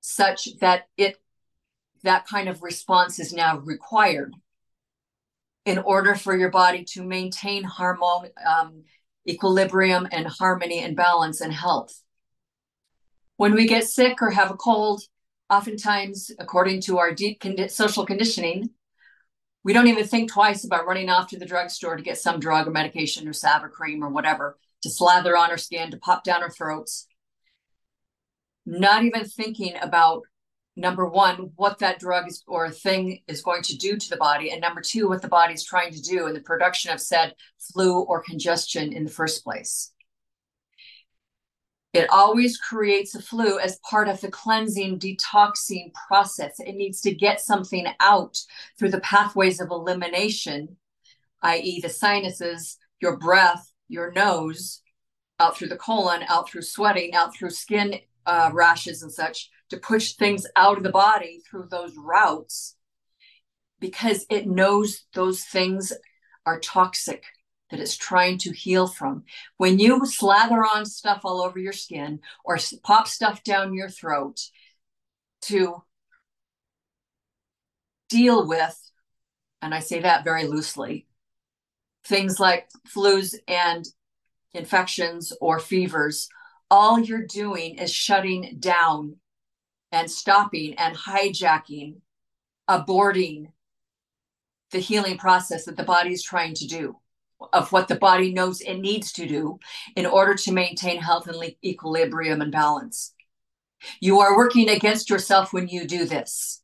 such 0.00 0.48
that 0.60 0.88
it 0.96 1.20
that 2.04 2.26
kind 2.26 2.48
of 2.48 2.62
response 2.62 3.18
is 3.18 3.34
now 3.34 3.58
required 3.58 4.34
in 5.66 5.76
order 5.76 6.14
for 6.14 6.34
your 6.34 6.50
body 6.50 6.84
to 6.84 7.04
maintain 7.04 7.64
harmon, 7.64 8.30
um, 8.44 8.82
equilibrium 9.28 10.08
and 10.10 10.26
harmony 10.26 10.80
and 10.80 10.96
balance 10.96 11.40
and 11.40 11.52
health. 11.52 12.02
When 13.36 13.54
we 13.54 13.66
get 13.66 13.84
sick 13.84 14.20
or 14.20 14.30
have 14.30 14.50
a 14.50 14.56
cold, 14.56 15.02
oftentimes, 15.50 16.30
according 16.38 16.80
to 16.82 16.98
our 16.98 17.14
deep 17.14 17.40
condi- 17.40 17.70
social 17.70 18.06
conditioning, 18.06 18.70
we 19.64 19.72
don't 19.72 19.88
even 19.88 20.04
think 20.06 20.30
twice 20.30 20.64
about 20.64 20.86
running 20.86 21.08
off 21.08 21.28
to 21.28 21.38
the 21.38 21.46
drugstore 21.46 21.96
to 21.96 22.02
get 22.02 22.18
some 22.18 22.40
drug 22.40 22.66
or 22.66 22.70
medication 22.70 23.28
or 23.28 23.32
salve 23.32 23.64
or 23.64 23.68
cream 23.68 24.02
or 24.02 24.08
whatever 24.08 24.58
to 24.82 24.90
slather 24.90 25.36
on 25.36 25.50
our 25.50 25.58
skin, 25.58 25.90
to 25.92 25.96
pop 25.96 26.24
down 26.24 26.42
our 26.42 26.50
throats. 26.50 27.06
Not 28.66 29.04
even 29.04 29.24
thinking 29.24 29.74
about 29.80 30.22
number 30.76 31.06
one, 31.06 31.52
what 31.56 31.78
that 31.78 31.98
drug 31.98 32.28
is, 32.28 32.42
or 32.46 32.70
thing 32.70 33.22
is 33.26 33.42
going 33.42 33.62
to 33.62 33.76
do 33.76 33.96
to 33.96 34.10
the 34.10 34.16
body, 34.16 34.50
and 34.50 34.60
number 34.60 34.80
two, 34.80 35.08
what 35.08 35.22
the 35.22 35.28
body 35.28 35.54
is 35.54 35.64
trying 35.64 35.92
to 35.92 36.02
do 36.02 36.26
in 36.26 36.34
the 36.34 36.40
production 36.40 36.90
of 36.90 37.00
said 37.00 37.34
flu 37.58 38.00
or 38.00 38.22
congestion 38.22 38.92
in 38.92 39.04
the 39.04 39.10
first 39.10 39.44
place. 39.44 39.92
It 41.92 42.08
always 42.08 42.56
creates 42.56 43.14
a 43.14 43.20
flu 43.20 43.58
as 43.58 43.78
part 43.88 44.08
of 44.08 44.20
the 44.22 44.30
cleansing, 44.30 44.98
detoxing 44.98 45.92
process. 46.08 46.58
It 46.58 46.74
needs 46.74 47.02
to 47.02 47.14
get 47.14 47.40
something 47.40 47.86
out 48.00 48.38
through 48.78 48.92
the 48.92 49.00
pathways 49.00 49.60
of 49.60 49.70
elimination 49.70 50.76
i.e., 51.42 51.80
the 51.80 51.88
sinuses, 51.88 52.78
your 53.00 53.16
breath, 53.16 53.72
your 53.88 54.12
nose, 54.12 54.80
out 55.40 55.56
through 55.56 55.68
the 55.68 55.76
colon, 55.76 56.22
out 56.28 56.48
through 56.48 56.62
sweating, 56.62 57.14
out 57.14 57.34
through 57.34 57.50
skin 57.50 57.98
uh, 58.26 58.50
rashes 58.52 59.02
and 59.02 59.12
such, 59.12 59.50
to 59.72 59.78
push 59.78 60.12
things 60.12 60.46
out 60.54 60.76
of 60.76 60.82
the 60.82 60.90
body 60.90 61.40
through 61.50 61.66
those 61.70 61.96
routes 61.96 62.76
because 63.80 64.26
it 64.28 64.46
knows 64.46 65.06
those 65.14 65.44
things 65.44 65.94
are 66.44 66.60
toxic 66.60 67.24
that 67.70 67.80
it's 67.80 67.96
trying 67.96 68.36
to 68.36 68.52
heal 68.52 68.86
from. 68.86 69.24
When 69.56 69.78
you 69.78 70.04
slather 70.04 70.62
on 70.62 70.84
stuff 70.84 71.22
all 71.24 71.40
over 71.40 71.58
your 71.58 71.72
skin 71.72 72.20
or 72.44 72.58
pop 72.82 73.08
stuff 73.08 73.42
down 73.44 73.72
your 73.72 73.88
throat 73.88 74.40
to 75.42 75.82
deal 78.10 78.46
with, 78.46 78.78
and 79.62 79.74
I 79.74 79.80
say 79.80 80.00
that 80.00 80.22
very 80.22 80.46
loosely, 80.46 81.06
things 82.04 82.38
like 82.38 82.68
flus 82.94 83.36
and 83.48 83.86
infections 84.52 85.32
or 85.40 85.58
fevers, 85.58 86.28
all 86.70 87.00
you're 87.00 87.26
doing 87.26 87.78
is 87.78 87.90
shutting 87.90 88.58
down 88.60 89.16
and 89.92 90.10
stopping 90.10 90.74
and 90.74 90.96
hijacking, 90.96 91.96
aborting 92.68 93.48
the 94.70 94.78
healing 94.78 95.18
process 95.18 95.66
that 95.66 95.76
the 95.76 95.84
body 95.84 96.12
is 96.12 96.22
trying 96.22 96.54
to 96.54 96.66
do 96.66 96.96
of 97.52 97.72
what 97.72 97.88
the 97.88 97.96
body 97.96 98.32
knows 98.32 98.60
it 98.60 98.78
needs 98.78 99.12
to 99.12 99.26
do 99.26 99.58
in 99.96 100.06
order 100.06 100.34
to 100.34 100.52
maintain 100.52 101.00
health 101.00 101.28
and 101.28 101.54
equilibrium 101.62 102.40
and 102.40 102.52
balance. 102.52 103.12
You 104.00 104.20
are 104.20 104.36
working 104.36 104.70
against 104.70 105.10
yourself 105.10 105.52
when 105.52 105.68
you 105.68 105.86
do 105.86 106.04
this. 106.04 106.62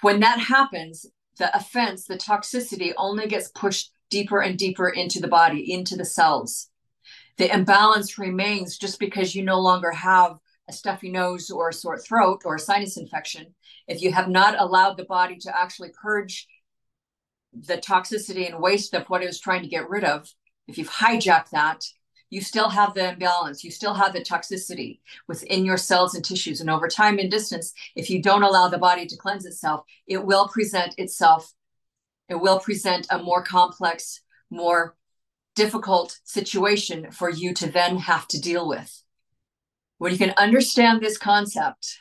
When 0.00 0.20
that 0.20 0.38
happens, 0.38 1.06
the 1.38 1.54
offense, 1.54 2.04
the 2.04 2.16
toxicity 2.16 2.92
only 2.96 3.26
gets 3.26 3.48
pushed 3.48 3.92
deeper 4.08 4.40
and 4.40 4.56
deeper 4.56 4.88
into 4.88 5.20
the 5.20 5.28
body, 5.28 5.72
into 5.72 5.96
the 5.96 6.04
cells. 6.04 6.69
The 7.38 7.52
imbalance 7.52 8.18
remains 8.18 8.78
just 8.78 8.98
because 8.98 9.34
you 9.34 9.44
no 9.44 9.60
longer 9.60 9.90
have 9.92 10.38
a 10.68 10.72
stuffy 10.72 11.10
nose 11.10 11.50
or 11.50 11.68
a 11.68 11.72
sore 11.72 11.98
throat 11.98 12.42
or 12.44 12.54
a 12.54 12.60
sinus 12.60 12.96
infection 12.96 13.54
if 13.90 14.02
you 14.02 14.12
have 14.12 14.28
not 14.28 14.58
allowed 14.58 14.96
the 14.96 15.04
body 15.04 15.36
to 15.36 15.56
actually 15.56 15.90
purge 16.00 16.46
the 17.52 17.76
toxicity 17.76 18.48
and 18.48 18.62
waste 18.62 18.94
of 18.94 19.04
what 19.06 19.22
it 19.22 19.26
was 19.26 19.40
trying 19.40 19.62
to 19.62 19.68
get 19.68 19.88
rid 19.88 20.04
of, 20.04 20.32
if 20.68 20.78
you've 20.78 20.88
hijacked 20.88 21.50
that, 21.50 21.84
you 22.30 22.40
still 22.40 22.68
have 22.68 22.94
the 22.94 23.12
imbalance, 23.12 23.64
you 23.64 23.72
still 23.72 23.94
have 23.94 24.12
the 24.12 24.20
toxicity 24.20 25.00
within 25.26 25.64
your 25.64 25.76
cells 25.76 26.14
and 26.14 26.24
tissues. 26.24 26.60
And 26.60 26.70
over 26.70 26.86
time 26.86 27.18
and 27.18 27.28
distance, 27.28 27.72
if 27.96 28.08
you 28.08 28.22
don't 28.22 28.44
allow 28.44 28.68
the 28.68 28.78
body 28.78 29.06
to 29.06 29.16
cleanse 29.16 29.44
itself, 29.44 29.84
it 30.06 30.24
will 30.24 30.46
present 30.46 30.94
itself, 30.96 31.52
it 32.28 32.36
will 32.36 32.60
present 32.60 33.08
a 33.10 33.18
more 33.18 33.42
complex, 33.42 34.20
more 34.48 34.94
difficult 35.54 36.18
situation 36.24 37.10
for 37.10 37.30
you 37.30 37.54
to 37.54 37.70
then 37.70 37.96
have 37.98 38.26
to 38.28 38.40
deal 38.40 38.68
with. 38.68 39.02
When 39.98 40.12
you 40.12 40.18
can 40.18 40.34
understand 40.38 41.00
this 41.00 41.18
concept, 41.18 41.98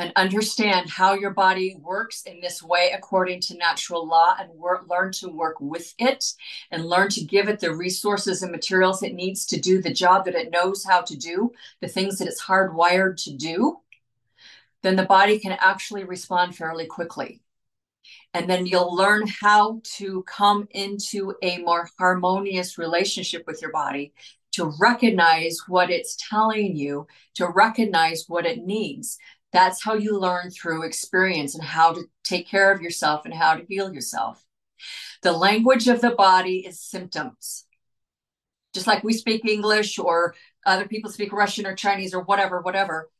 and 0.00 0.14
understand 0.16 0.88
how 0.88 1.12
your 1.12 1.32
body 1.32 1.76
works 1.78 2.22
in 2.22 2.40
this 2.40 2.62
way 2.62 2.90
according 2.94 3.38
to 3.38 3.56
natural 3.58 4.08
law 4.08 4.34
and 4.40 4.48
work, 4.52 4.88
learn 4.88 5.12
to 5.12 5.28
work 5.28 5.60
with 5.60 5.94
it 5.98 6.24
and 6.70 6.86
learn 6.86 7.10
to 7.10 7.22
give 7.22 7.50
it 7.50 7.60
the 7.60 7.74
resources 7.74 8.42
and 8.42 8.50
materials 8.50 9.02
it 9.02 9.12
needs 9.12 9.44
to 9.44 9.60
do 9.60 9.82
the 9.82 9.92
job 9.92 10.24
that 10.24 10.34
it 10.34 10.50
knows 10.50 10.82
how 10.84 11.02
to 11.02 11.14
do, 11.18 11.52
the 11.82 11.88
things 11.88 12.16
that 12.16 12.28
it's 12.28 12.40
hardwired 12.40 13.22
to 13.22 13.36
do, 13.36 13.76
then 14.82 14.96
the 14.96 15.04
body 15.04 15.38
can 15.38 15.52
actually 15.60 16.04
respond 16.04 16.56
fairly 16.56 16.86
quickly. 16.86 17.42
And 18.32 18.48
then 18.48 18.66
you'll 18.66 18.94
learn 18.94 19.24
how 19.26 19.80
to 19.96 20.22
come 20.22 20.68
into 20.70 21.34
a 21.42 21.58
more 21.58 21.88
harmonious 21.98 22.78
relationship 22.78 23.44
with 23.46 23.60
your 23.60 23.72
body 23.72 24.12
to 24.52 24.72
recognize 24.80 25.58
what 25.66 25.90
it's 25.90 26.16
telling 26.28 26.76
you, 26.76 27.06
to 27.34 27.48
recognize 27.48 28.24
what 28.28 28.46
it 28.46 28.64
needs, 28.64 29.18
that's 29.52 29.82
how 29.82 29.94
you 29.94 30.18
learn 30.18 30.50
through 30.50 30.84
experience 30.84 31.54
and 31.54 31.64
how 31.64 31.92
to 31.92 32.02
take 32.22 32.48
care 32.48 32.72
of 32.72 32.80
yourself 32.80 33.24
and 33.24 33.34
how 33.34 33.54
to 33.54 33.64
heal 33.68 33.92
yourself. 33.92 34.44
The 35.22 35.32
language 35.32 35.88
of 35.88 36.00
the 36.00 36.10
body 36.10 36.64
is 36.66 36.80
symptoms. 36.80 37.66
Just 38.72 38.86
like 38.86 39.02
we 39.02 39.12
speak 39.12 39.44
English 39.44 39.98
or 39.98 40.34
other 40.64 40.86
people 40.86 41.10
speak 41.10 41.32
Russian 41.32 41.66
or 41.66 41.74
Chinese 41.74 42.14
or 42.14 42.22
whatever, 42.22 42.60
whatever. 42.60 43.10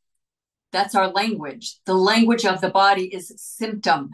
That's 0.71 0.95
our 0.95 1.09
language. 1.09 1.75
The 1.85 1.93
language 1.93 2.45
of 2.45 2.61
the 2.61 2.69
body 2.69 3.13
is 3.13 3.33
symptom. 3.35 4.11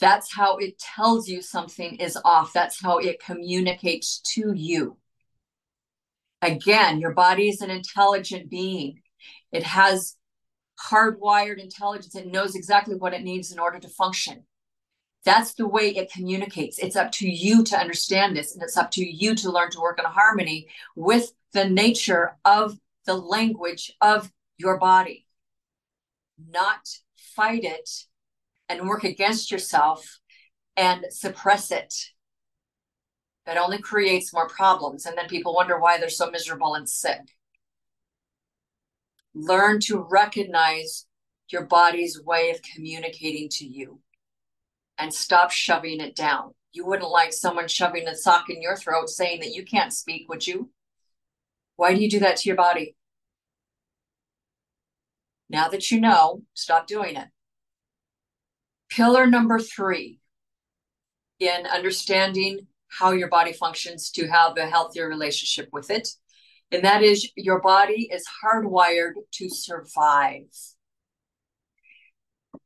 That's 0.00 0.34
how 0.34 0.56
it 0.56 0.78
tells 0.78 1.28
you 1.28 1.40
something 1.40 1.96
is 1.96 2.18
off. 2.24 2.52
That's 2.52 2.82
how 2.82 2.98
it 2.98 3.22
communicates 3.22 4.20
to 4.34 4.52
you. 4.54 4.96
Again, 6.42 7.00
your 7.00 7.12
body 7.12 7.48
is 7.48 7.60
an 7.60 7.70
intelligent 7.70 8.50
being. 8.50 9.00
It 9.52 9.62
has 9.62 10.16
hardwired 10.90 11.58
intelligence. 11.58 12.14
It 12.14 12.26
knows 12.26 12.54
exactly 12.54 12.96
what 12.96 13.14
it 13.14 13.22
needs 13.22 13.52
in 13.52 13.58
order 13.58 13.78
to 13.78 13.88
function. 13.88 14.44
That's 15.24 15.54
the 15.54 15.66
way 15.66 15.88
it 15.90 16.12
communicates. 16.12 16.78
It's 16.78 16.96
up 16.96 17.10
to 17.12 17.28
you 17.28 17.64
to 17.64 17.78
understand 17.78 18.36
this, 18.36 18.52
and 18.52 18.62
it's 18.62 18.76
up 18.76 18.90
to 18.92 19.04
you 19.04 19.34
to 19.36 19.50
learn 19.50 19.70
to 19.70 19.80
work 19.80 19.98
in 19.98 20.04
harmony 20.04 20.68
with 20.96 21.32
the 21.52 21.68
nature 21.68 22.36
of 22.44 22.78
the 23.06 23.14
language 23.14 23.92
of 24.00 24.30
your 24.58 24.78
body, 24.78 25.26
not 26.50 26.80
fight 27.16 27.64
it 27.64 27.88
and 28.68 28.88
work 28.88 29.04
against 29.04 29.50
yourself 29.50 30.18
and 30.76 31.04
suppress 31.10 31.70
it. 31.70 31.94
That 33.46 33.58
only 33.58 33.78
creates 33.78 34.32
more 34.32 34.48
problems. 34.48 35.04
And 35.04 35.18
then 35.18 35.28
people 35.28 35.54
wonder 35.54 35.78
why 35.78 35.98
they're 35.98 36.08
so 36.08 36.30
miserable 36.30 36.74
and 36.74 36.88
sick 36.88 37.20
learn 39.34 39.80
to 39.80 40.06
recognize 40.10 41.06
your 41.50 41.66
body's 41.66 42.22
way 42.22 42.50
of 42.50 42.62
communicating 42.62 43.48
to 43.48 43.66
you 43.66 44.00
and 44.96 45.12
stop 45.12 45.50
shoving 45.50 46.00
it 46.00 46.14
down. 46.16 46.54
You 46.72 46.86
wouldn't 46.86 47.10
like 47.10 47.32
someone 47.32 47.68
shoving 47.68 48.08
a 48.08 48.16
sock 48.16 48.48
in 48.48 48.62
your 48.62 48.76
throat 48.76 49.08
saying 49.08 49.40
that 49.40 49.54
you 49.54 49.64
can't 49.64 49.92
speak, 49.92 50.28
would 50.28 50.46
you? 50.46 50.70
Why 51.76 51.94
do 51.94 52.00
you 52.00 52.08
do 52.08 52.20
that 52.20 52.36
to 52.38 52.48
your 52.48 52.56
body? 52.56 52.96
Now 55.50 55.68
that 55.68 55.90
you 55.90 56.00
know, 56.00 56.42
stop 56.54 56.86
doing 56.86 57.16
it. 57.16 57.28
Pillar 58.94 59.26
number 59.26 59.58
three 59.58 60.20
in 61.40 61.66
understanding 61.66 62.66
how 62.88 63.10
your 63.10 63.28
body 63.28 63.52
functions 63.52 64.10
to 64.12 64.28
have 64.28 64.56
a 64.56 64.66
healthier 64.66 65.08
relationship 65.08 65.68
with 65.72 65.90
it 65.90 66.08
and 66.74 66.84
that 66.84 67.02
is 67.02 67.30
your 67.36 67.60
body 67.60 68.08
is 68.12 68.24
hardwired 68.42 69.12
to 69.32 69.48
survive. 69.48 70.48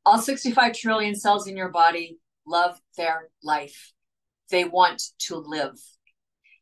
All 0.05 0.19
65 0.19 0.73
trillion 0.73 1.15
cells 1.15 1.47
in 1.47 1.55
your 1.55 1.69
body 1.69 2.17
love 2.47 2.79
their 2.97 3.29
life. 3.43 3.93
They 4.49 4.63
want 4.63 5.03
to 5.19 5.35
live. 5.35 5.77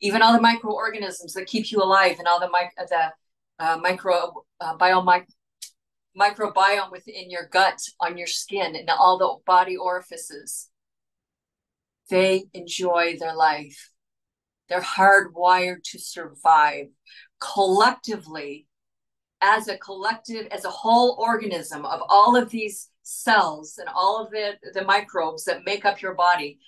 Even 0.01 0.21
all 0.21 0.34
the 0.34 0.41
microorganisms 0.41 1.34
that 1.34 1.47
keep 1.47 1.71
you 1.71 1.82
alive 1.82 2.17
and 2.19 2.27
all 2.27 2.39
the, 2.39 2.49
mic- 2.51 2.75
the 2.89 3.13
uh, 3.60 3.77
micro 3.77 4.43
uh, 4.60 4.75
biomic- 4.77 5.32
microbiome 6.19 6.91
within 6.91 7.30
your 7.30 7.47
gut, 7.47 7.80
on 7.99 8.17
your 8.17 8.27
skin, 8.27 8.75
and 8.75 8.89
all 8.89 9.17
the 9.17 9.36
body 9.45 9.77
orifices, 9.77 10.69
they 12.10 12.45
enjoy 12.53 13.17
their 13.19 13.36
life. 13.36 13.91
They're 14.69 14.82
hardwired 14.82 15.84
to 15.91 15.99
survive 15.99 16.88
collectively 17.39 18.67
as 19.41 19.67
a 19.67 19.77
collective, 19.77 20.47
as 20.47 20.65
a 20.65 20.69
whole 20.69 21.17
organism 21.19 21.86
of 21.86 22.01
all 22.10 22.36
of 22.36 22.49
these 22.49 22.89
cells 23.03 23.77
and 23.77 23.88
all 23.93 24.23
of 24.23 24.32
the, 24.32 24.53
the 24.73 24.84
microbes 24.84 25.45
that 25.45 25.65
make 25.65 25.86
up 25.86 26.01
your 26.01 26.15
body, 26.15 26.60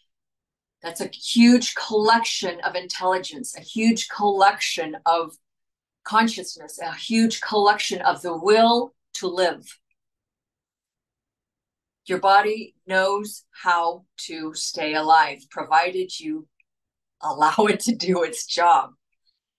that's 0.82 1.02
a 1.02 1.10
huge 1.10 1.76
collection 1.76 2.60
of 2.62 2.76
intelligence, 2.76 3.58
a 3.58 3.62
huge 3.62 4.08
collection 4.08 4.96
of 5.06 5.36
consciousness, 6.06 6.80
a 6.82 6.94
huge 6.96 7.42
collection 7.42 8.02
of 8.02 8.22
the 8.22 8.38
will 8.38 8.94
to 9.20 9.28
live. 9.28 9.66
Your 12.06 12.20
body 12.20 12.76
knows 12.88 13.46
how 13.52 14.06
to 14.28 14.54
stay 14.54 14.96
alive, 14.96 15.40
provided 15.50 16.20
you 16.20 16.48
allow 17.22 17.66
it 17.68 17.80
to 17.82 17.96
do 17.96 18.24
its 18.24 18.46
job 18.46 18.92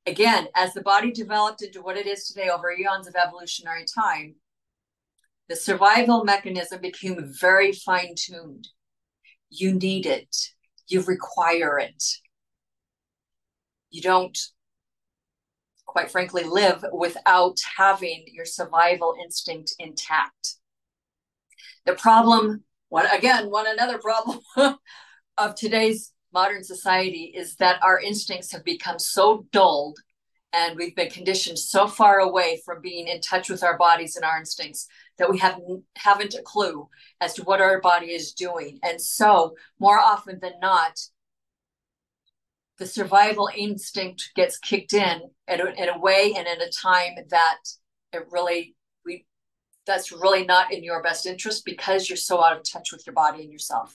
again, 0.07 0.49
as 0.55 0.75
the 0.75 0.83
body 0.83 1.13
developed 1.13 1.63
into 1.63 1.83
what 1.83 1.97
it 1.97 2.07
is 2.07 2.27
today 2.27 2.49
over 2.49 2.73
eons 2.73 3.07
of 3.07 3.15
evolutionary 3.15 3.85
time, 3.95 4.35
the 5.49 5.57
survival 5.57 6.25
mechanism 6.25 6.81
became 6.81 7.33
very 7.41 7.73
fine 7.73 8.15
tuned. 8.17 8.69
You 9.51 9.75
need 9.75 10.07
it, 10.07 10.35
you 10.87 11.03
require 11.03 11.79
it. 11.79 12.03
You 13.91 14.03
don't, 14.03 14.39
quite 15.91 16.09
frankly, 16.09 16.45
live 16.45 16.85
without 16.93 17.59
having 17.77 18.25
your 18.29 18.45
survival 18.45 19.17
instinct 19.21 19.75
intact. 19.81 20.55
The 21.85 21.95
problem, 21.95 22.63
one 22.91 23.07
again, 23.07 23.51
one 23.51 23.67
another 23.67 23.99
problem 23.99 24.39
of 25.37 25.55
today's 25.57 26.13
modern 26.33 26.63
society 26.63 27.33
is 27.37 27.57
that 27.57 27.83
our 27.83 27.99
instincts 27.99 28.53
have 28.53 28.65
become 28.65 29.01
so 29.01 29.47
dulled 29.51 29.99
and 30.53 30.77
we've 30.77 30.95
been 30.95 31.11
conditioned 31.11 31.59
so 31.59 31.89
far 31.89 32.21
away 32.21 32.61
from 32.65 32.81
being 32.81 33.09
in 33.09 33.21
touch 33.21 33.51
with 33.51 33.65
our 33.65 33.77
bodies 33.77 34.15
and 34.15 34.25
our 34.25 34.39
instincts 34.39 34.87
that 35.19 35.29
we 35.29 35.39
have 35.39 35.59
haven't 35.97 36.35
a 36.35 36.43
clue 36.43 36.89
as 37.21 37.35
to 37.35 37.43
what 37.43 37.61
our 37.61 37.81
body 37.81 38.13
is 38.13 38.33
doing 38.33 38.79
and 38.85 39.01
so 39.01 39.57
more 39.81 39.99
often 39.99 40.39
than 40.41 40.53
not 40.61 41.01
the 42.81 42.87
survival 42.87 43.51
instinct 43.55 44.31
gets 44.35 44.59
kicked 44.59 44.95
in 44.95 45.21
in 45.47 45.61
a, 45.61 45.67
in 45.67 45.91
a 45.91 45.99
way 45.99 46.33
and 46.35 46.49
in 46.49 46.63
a 46.63 46.71
time 46.71 47.13
that 47.29 47.59
it 48.15 48.25
really 48.31 48.75
we 49.05 49.27
that's 49.87 50.11
really 50.11 50.47
not 50.47 50.73
in 50.73 50.83
your 50.83 51.03
best 51.03 51.27
interest 51.27 51.67
because 51.67 52.09
you're 52.09 52.17
so 52.17 52.43
out 52.43 52.57
of 52.57 52.63
touch 52.65 52.91
with 52.91 53.07
your 53.07 53.13
body 53.13 53.43
and 53.43 53.53
yourself. 53.53 53.95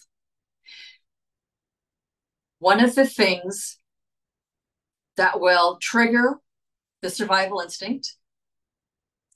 One 2.59 2.79
of 2.79 2.93
the 2.93 3.07
things 3.07 3.79
that 5.17 5.39
will 5.41 5.79
trigger 5.81 6.35
the 7.01 7.09
survival 7.09 7.61
instinct 7.61 8.15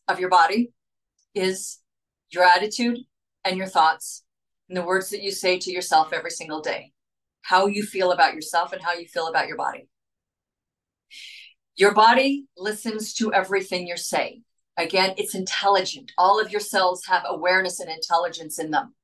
of 0.08 0.20
your 0.20 0.30
body 0.30 0.74
is 1.34 1.80
your 2.30 2.44
attitude 2.44 3.00
and 3.44 3.58
your 3.58 3.68
thoughts 3.68 4.24
and 4.68 4.78
the 4.78 4.84
words 4.84 5.10
that 5.10 5.24
you 5.24 5.32
say 5.32 5.58
to 5.58 5.72
yourself 5.72 6.14
every 6.14 6.32
single 6.32 6.62
day, 6.62 6.94
how 7.42 7.68
you 7.68 7.84
feel 7.84 8.12
about 8.12 8.34
yourself 8.34 8.74
and 8.74 8.82
how 8.82 8.94
you 8.94 9.08
feel 9.08 9.28
about 9.28 9.48
your 9.48 9.58
body. 9.58 9.88
Your 11.76 11.94
body 11.94 12.46
listens 12.58 13.14
to 13.16 13.34
everything 13.34 13.88
you're 13.88 13.98
saying. 13.98 14.44
Again, 14.78 15.14
it's 15.18 15.36
intelligent. 15.36 16.12
All 16.18 16.40
of 16.40 16.52
your 16.52 16.62
cells 16.62 17.06
have 17.06 17.24
awareness 17.26 17.80
and 17.80 17.90
intelligence 17.90 18.60
in 18.60 18.72
them. 18.72 18.96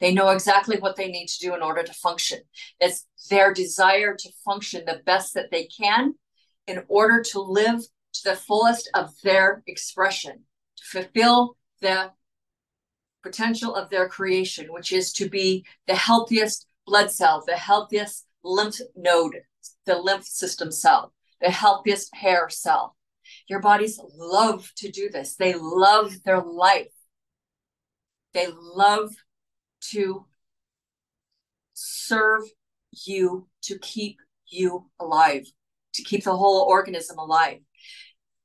They 0.00 0.12
know 0.12 0.30
exactly 0.30 0.78
what 0.78 0.96
they 0.96 1.08
need 1.08 1.28
to 1.28 1.38
do 1.38 1.54
in 1.54 1.62
order 1.62 1.82
to 1.82 1.92
function. 1.92 2.40
It's 2.80 3.06
their 3.30 3.52
desire 3.52 4.14
to 4.16 4.32
function 4.44 4.84
the 4.84 5.02
best 5.06 5.34
that 5.34 5.50
they 5.50 5.64
can 5.64 6.14
in 6.66 6.82
order 6.88 7.22
to 7.30 7.40
live 7.40 7.80
to 8.12 8.20
the 8.24 8.36
fullest 8.36 8.90
of 8.94 9.12
their 9.22 9.62
expression, 9.66 10.44
to 10.76 10.84
fulfill 10.84 11.56
the 11.80 12.10
potential 13.22 13.74
of 13.74 13.90
their 13.90 14.08
creation, 14.08 14.72
which 14.72 14.92
is 14.92 15.12
to 15.14 15.28
be 15.28 15.64
the 15.86 15.94
healthiest 15.94 16.66
blood 16.90 17.10
cell, 17.12 17.44
the 17.46 17.56
healthiest 17.56 18.26
lymph 18.42 18.80
node, 18.96 19.42
the 19.86 19.96
lymph 19.96 20.24
system 20.24 20.72
cell, 20.72 21.14
the 21.40 21.48
healthiest 21.48 22.12
hair 22.16 22.48
cell. 22.50 22.96
Your 23.48 23.60
bodies 23.60 24.00
love 24.16 24.72
to 24.78 24.90
do 24.90 25.08
this. 25.08 25.36
They 25.36 25.54
love 25.54 26.24
their 26.24 26.42
life. 26.42 26.92
They 28.34 28.48
love 28.50 29.10
to 29.92 30.26
serve 31.74 32.42
you 33.06 33.46
to 33.62 33.78
keep 33.78 34.18
you 34.48 34.90
alive, 34.98 35.46
to 35.94 36.02
keep 36.02 36.24
the 36.24 36.36
whole 36.36 36.62
organism 36.68 37.18
alive. 37.18 37.58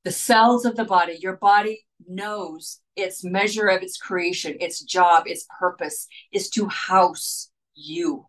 The 0.04 0.12
cells 0.12 0.64
of 0.64 0.76
the 0.76 0.84
body, 0.84 1.18
your 1.20 1.36
body 1.36 1.84
knows 2.06 2.78
its 2.94 3.24
measure 3.24 3.66
of 3.66 3.82
its 3.82 3.98
creation, 3.98 4.56
its 4.60 4.84
job, 4.84 5.24
its 5.26 5.46
purpose 5.58 6.06
is 6.30 6.48
to 6.50 6.68
house 6.68 7.50
you. 7.74 8.26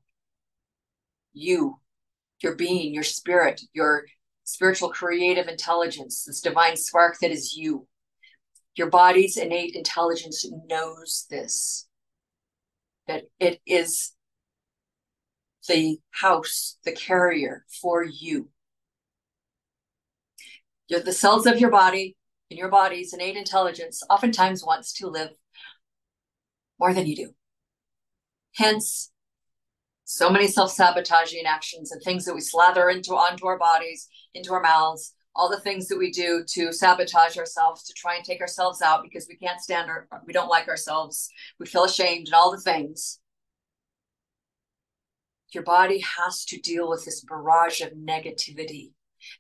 You, 1.38 1.80
your 2.41 2.56
being, 2.56 2.93
your 2.93 3.04
spirit, 3.04 3.62
your 3.73 4.06
spiritual 4.43 4.89
creative 4.89 5.47
intelligence, 5.47 6.23
this 6.26 6.41
divine 6.41 6.78
spark 6.78 7.19
that 7.19 7.32
is 7.32 7.56
you. 7.56 7.88
Your 8.76 8.89
body's 8.89 9.38
innate 9.38 9.76
intelligence 9.76 10.45
knows 10.67 11.26
this 11.30 11.88
that 13.08 13.23
it 13.39 13.62
is 13.65 14.13
the 15.67 16.00
house, 16.12 16.78
the 16.84 16.91
carrier 16.91 17.65
for 17.82 18.04
you. 18.04 18.50
You're 20.88 21.00
the 21.00 21.13
cells 21.13 21.45
of 21.45 21.60
your 21.60 21.71
body, 21.71 22.17
in 22.50 22.58
your 22.58 22.69
body's 22.69 23.13
innate 23.13 23.36
intelligence 23.36 24.02
oftentimes 24.10 24.63
wants 24.63 24.93
to 24.93 25.08
live 25.08 25.32
more 26.80 26.93
than 26.93 27.06
you 27.06 27.15
do. 27.15 27.30
Hence, 28.56 29.12
so 30.10 30.30
many 30.30 30.48
self-sabotaging 30.48 31.43
actions 31.46 31.91
and 31.91 32.02
things 32.02 32.24
that 32.24 32.34
we 32.34 32.39
slather 32.39 32.89
into 32.89 33.13
onto 33.13 33.46
our 33.46 33.60
bodies, 33.60 34.08
into 34.34 34.54
our 34.54 34.62
mouths, 34.62 35.13
all 35.36 35.50
the 35.50 35.60
things 35.60 35.89
that 35.89 35.98
we 35.98 36.12
do 36.12 36.46
to 36.48 36.72
sabotage 36.72 37.38
ourselves, 37.38 37.84
to 37.84 37.93
try 37.93 38.15
and 38.15 38.24
take 38.24 38.39
ourselves 38.39 38.82
out 38.82 39.04
because 39.04 39.28
we 39.28 39.36
can't 39.36 39.60
stand 39.60 39.89
our, 39.89 40.08
we 40.26 40.32
don't 40.32 40.48
like 40.48 40.70
ourselves, 40.70 41.30
we 41.60 41.65
feel 41.65 41.84
ashamed, 41.84 42.28
and 42.28 42.34
all 42.34 42.52
the 42.52 42.62
things. 42.62 43.20
Your 45.52 45.63
body 45.63 46.02
has 46.17 46.46
to 46.46 46.60
deal 46.62 46.89
with 46.89 47.04
this 47.04 47.20
barrage 47.26 47.82
of 47.82 47.91
negativity 47.91 48.93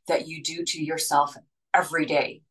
that 0.09 0.27
you 0.27 0.43
do 0.43 0.65
to 0.65 0.83
yourself 0.83 1.33
every 1.73 2.05
day. 2.05 2.41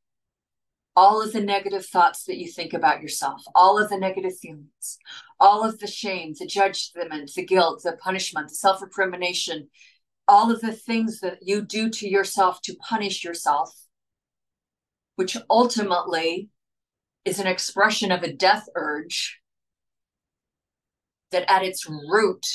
All 0.96 1.20
of 1.20 1.32
the 1.32 1.42
negative 1.42 1.84
thoughts 1.84 2.24
that 2.24 2.38
you 2.38 2.50
think 2.50 2.72
about 2.72 3.02
yourself, 3.02 3.42
all 3.54 3.78
of 3.78 3.90
the 3.90 3.98
negative 3.98 4.38
feelings, 4.38 4.98
all 5.38 5.62
of 5.62 5.78
the 5.78 5.86
shame, 5.86 6.34
the 6.38 6.46
judgment, 6.46 7.30
the 7.36 7.44
guilt, 7.44 7.82
the 7.84 7.92
punishment, 7.92 8.48
the 8.48 8.54
self 8.54 8.80
recrimination, 8.80 9.68
all 10.26 10.50
of 10.50 10.60
the 10.60 10.72
things 10.72 11.20
that 11.20 11.38
you 11.42 11.60
do 11.60 11.90
to 11.90 12.08
yourself 12.08 12.60
to 12.62 12.74
punish 12.76 13.22
yourself, 13.22 13.70
which 15.16 15.36
ultimately 15.50 16.48
is 17.26 17.38
an 17.38 17.46
expression 17.46 18.10
of 18.10 18.22
a 18.22 18.32
death 18.32 18.66
urge 18.74 19.40
that 21.30 21.50
at 21.50 21.62
its 21.62 21.88
root 21.88 22.46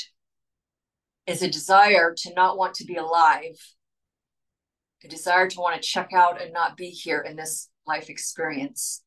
is 1.26 1.42
a 1.42 1.50
desire 1.50 2.14
to 2.16 2.34
not 2.34 2.58
want 2.58 2.74
to 2.74 2.84
be 2.84 2.96
alive, 2.96 3.58
a 5.04 5.08
desire 5.08 5.48
to 5.48 5.60
want 5.60 5.80
to 5.80 5.88
check 5.88 6.12
out 6.12 6.40
and 6.40 6.52
not 6.52 6.76
be 6.76 6.88
here 6.88 7.20
in 7.20 7.36
this 7.36 7.68
life 7.86 8.08
experience, 8.08 9.02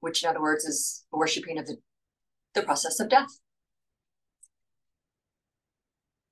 which, 0.00 0.22
in 0.22 0.30
other 0.30 0.40
words, 0.40 0.64
is 0.64 1.04
worshiping 1.12 1.58
of 1.58 1.66
the, 1.66 1.76
the 2.54 2.62
process 2.62 3.00
of 3.00 3.08
death. 3.08 3.38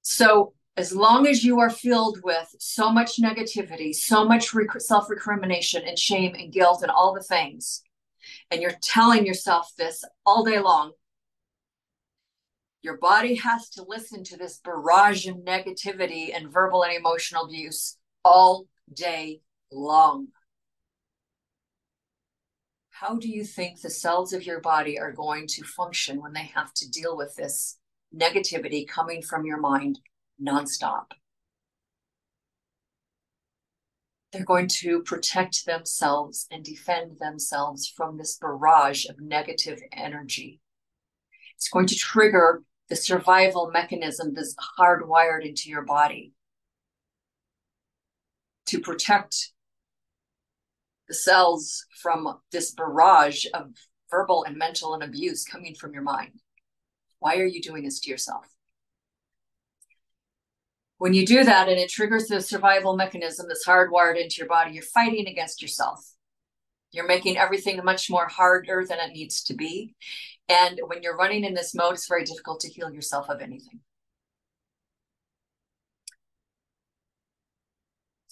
So, 0.03 0.55
as 0.77 0.94
long 0.94 1.27
as 1.27 1.42
you 1.42 1.59
are 1.59 1.70
filled 1.70 2.20
with 2.22 2.55
so 2.59 2.92
much 2.92 3.20
negativity, 3.20 3.94
so 3.94 4.25
much 4.25 4.53
rec- 4.53 4.81
self 4.81 5.09
recrimination 5.09 5.83
and 5.87 5.99
shame 5.99 6.35
and 6.35 6.53
guilt 6.53 6.83
and 6.83 6.90
all 6.90 7.14
the 7.14 7.22
things, 7.22 7.83
and 8.51 8.61
you're 8.61 8.77
telling 8.83 9.27
yourself 9.27 9.72
this 9.77 10.05
all 10.25 10.44
day 10.44 10.61
long, 10.61 10.92
your 12.83 12.99
body 12.99 13.35
has 13.35 13.68
to 13.70 13.83
listen 13.83 14.22
to 14.25 14.37
this 14.37 14.61
barrage 14.62 15.27
of 15.27 15.38
negativity 15.38 16.35
and 16.35 16.53
verbal 16.53 16.85
and 16.85 16.94
emotional 16.94 17.46
abuse 17.46 17.96
all 18.25 18.66
day 18.94 19.40
long. 19.72 20.29
How 23.00 23.16
do 23.16 23.28
you 23.28 23.44
think 23.44 23.80
the 23.80 23.90
cells 23.90 24.32
of 24.32 24.46
your 24.46 24.61
body 24.61 24.98
are 24.98 25.12
going 25.12 25.46
to 25.48 25.64
function 25.64 26.20
when 26.20 26.32
they 26.32 26.50
have 26.54 26.72
to 26.74 26.88
deal 26.88 27.14
with 27.14 27.37
this 27.37 27.78
negativity 28.14 28.88
coming 28.88 29.20
from 29.20 29.44
your 29.44 29.61
mind 29.61 30.00
nonstop. 30.42 31.06
They're 34.32 34.44
going 34.44 34.68
to 34.80 35.02
protect 35.02 35.66
themselves 35.66 36.46
and 36.50 36.64
defend 36.64 37.18
themselves 37.18 37.87
from 37.87 38.16
this 38.16 38.38
barrage 38.38 39.06
of 39.06 39.20
negative 39.20 39.80
energy. 39.92 40.61
It's 41.56 41.68
going 41.68 41.87
to 41.88 41.96
trigger 41.96 42.62
the 42.88 42.96
survival 42.96 43.70
mechanism 43.70 44.35
that's 44.35 44.54
hardwired 44.78 45.46
into 45.46 45.68
your 45.68 45.85
body 45.85 46.32
to 48.66 48.80
protect 48.80 49.52
the 51.08 51.14
cells 51.14 51.86
from 52.00 52.40
this 52.52 52.72
barrage 52.72 53.46
of 53.54 53.70
verbal 54.10 54.44
and 54.44 54.56
mental 54.56 54.94
and 54.94 55.02
abuse 55.02 55.44
coming 55.44 55.74
from 55.74 55.92
your 55.92 56.02
mind. 56.02 56.40
Why 57.18 57.36
are 57.36 57.46
you 57.46 57.60
doing 57.62 57.84
this 57.84 58.00
to 58.00 58.10
yourself? 58.10 58.46
When 60.98 61.12
you 61.12 61.26
do 61.26 61.44
that 61.44 61.68
and 61.68 61.78
it 61.78 61.90
triggers 61.90 62.26
the 62.26 62.40
survival 62.40 62.96
mechanism 62.96 63.46
that's 63.48 63.66
hardwired 63.66 64.20
into 64.20 64.36
your 64.38 64.48
body, 64.48 64.72
you're 64.72 64.82
fighting 64.82 65.26
against 65.26 65.61
yourself. 65.61 66.00
You're 66.92 67.07
making 67.07 67.36
everything 67.36 67.78
much 67.84 68.09
more 68.09 68.26
harder 68.28 68.84
than 68.88 68.98
it 69.00 69.12
needs 69.12 69.42
to 69.44 69.54
be. 69.54 69.94
And 70.48 70.80
when 70.86 71.02
you're 71.02 71.16
running 71.16 71.44
in 71.44 71.52
this 71.52 71.74
mode, 71.74 71.94
it's 71.94 72.09
very 72.09 72.24
difficult 72.24 72.61
to 72.61 72.68
heal 72.68 72.90
yourself 72.90 73.28
of 73.28 73.42
anything. 73.42 73.80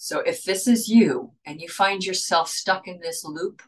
So 0.05 0.19
if 0.19 0.43
this 0.43 0.67
is 0.67 0.87
you 0.87 1.31
and 1.47 1.59
you 1.59 1.67
find 1.67 2.05
yourself 2.05 2.47
stuck 2.47 2.87
in 2.87 2.99
this 2.99 3.25
loop, 3.25 3.63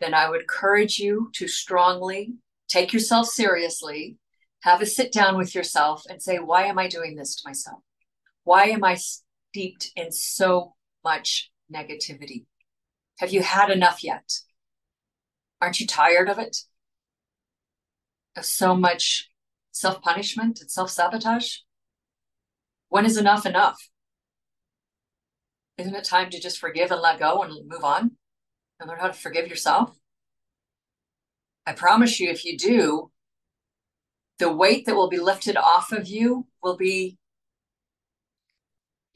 then 0.00 0.12
I 0.12 0.28
would 0.28 0.42
encourage 0.42 0.98
you 0.98 1.30
to 1.36 1.48
strongly 1.48 2.34
take 2.68 2.92
yourself 2.92 3.28
seriously, 3.28 4.18
have 4.64 4.82
a 4.82 4.86
sit 4.86 5.12
down 5.12 5.38
with 5.38 5.54
yourself 5.54 6.02
and 6.10 6.20
say, 6.20 6.36
why 6.36 6.66
am 6.66 6.78
I 6.78 6.88
doing 6.88 7.16
this 7.16 7.36
to 7.36 7.48
myself? 7.48 7.78
Why 8.44 8.64
am 8.64 8.84
I 8.84 8.96
steeped 8.96 9.92
in 9.96 10.12
so 10.12 10.74
much 11.04 11.50
negativity? 11.74 12.44
Have 13.20 13.32
you 13.32 13.42
had 13.42 13.70
enough 13.70 14.04
yet? 14.04 14.30
Aren't 15.62 15.80
you 15.80 15.86
tired 15.86 16.28
of 16.28 16.38
it? 16.38 16.54
of 18.36 18.44
so 18.44 18.76
much 18.76 19.30
self 19.70 20.02
punishment 20.02 20.60
and 20.60 20.70
self 20.70 20.90
sabotage? 20.90 21.60
When 22.90 23.06
is 23.06 23.16
enough 23.16 23.46
enough? 23.46 23.88
Isn't 25.82 25.96
it 25.96 26.04
time 26.04 26.30
to 26.30 26.40
just 26.40 26.58
forgive 26.58 26.92
and 26.92 27.00
let 27.00 27.18
go 27.18 27.42
and 27.42 27.66
move 27.66 27.82
on 27.82 28.12
and 28.78 28.88
learn 28.88 29.00
how 29.00 29.08
to 29.08 29.12
forgive 29.12 29.48
yourself? 29.48 29.98
I 31.66 31.72
promise 31.72 32.20
you, 32.20 32.30
if 32.30 32.44
you 32.44 32.56
do, 32.56 33.10
the 34.38 34.52
weight 34.52 34.86
that 34.86 34.94
will 34.94 35.08
be 35.08 35.18
lifted 35.18 35.56
off 35.56 35.90
of 35.90 36.06
you 36.06 36.46
will 36.62 36.76
be 36.76 37.18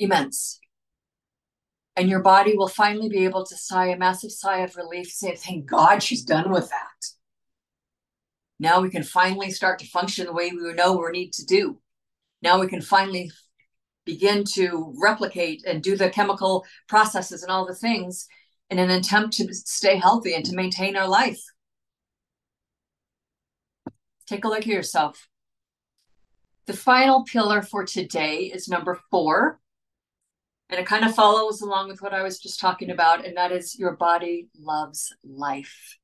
immense. 0.01 0.59
And 1.95 2.09
your 2.09 2.21
body 2.21 2.57
will 2.57 2.67
finally 2.67 3.09
be 3.09 3.25
able 3.25 3.47
to 3.47 3.57
sigh 3.57 3.87
a 3.87 3.97
massive 3.97 4.33
sigh 4.33 4.59
of 4.59 4.75
relief, 4.75 5.07
say, 5.07 5.37
Thank 5.37 5.67
God 5.67 6.03
she's 6.03 6.25
done 6.25 6.51
with 6.51 6.69
that. 6.71 7.07
Now 8.59 8.81
we 8.81 8.91
can 8.91 9.05
finally 9.05 9.53
start 9.53 9.79
to 9.79 9.87
function 9.87 10.27
the 10.27 10.33
way 10.33 10.51
we 10.51 10.73
know 10.73 10.97
we 10.97 11.13
need 11.13 11.33
to 11.35 11.45
do. 11.45 11.79
Now 12.43 12.59
we 12.59 12.67
can 12.67 12.83
finally 12.83 13.31
begin 14.07 14.45
to 14.55 14.95
replicate 14.99 15.63
and 15.67 15.83
do 15.83 15.97
the 15.97 16.09
chemical 16.09 16.65
processes 16.89 17.43
and 17.43 17.51
all 17.51 17.67
the 17.67 17.75
things 17.75 18.27
in 18.71 18.79
an 18.79 18.91
attempt 18.91 19.35
to 19.35 19.53
stay 19.53 19.97
healthy 19.97 20.35
and 20.35 20.45
to 20.47 20.57
maintain 20.57 20.97
our 20.97 21.09
life. 21.09 21.43
Take 24.27 24.45
a 24.45 24.49
look 24.49 24.61
at 24.61 24.67
yourself. 24.67 25.29
The 26.67 26.73
final 26.73 27.25
pillar 27.25 27.63
for 27.63 27.85
today 27.85 28.45
is 28.45 28.69
number 28.69 28.99
four. 29.11 29.61
And 30.69 30.81
it 30.81 30.87
kind 30.87 31.05
of 31.05 31.15
follows 31.15 31.61
along 31.61 31.89
with 31.89 32.03
what 32.03 32.13
I 32.13 32.25
was 32.25 32.41
just 32.41 32.59
talking 32.59 32.91
about, 32.91 33.25
and 33.25 33.37
that 33.37 33.53
is 33.53 33.79
your 33.79 33.93
body 33.93 34.49
loves 34.59 35.15
life. 35.23 35.97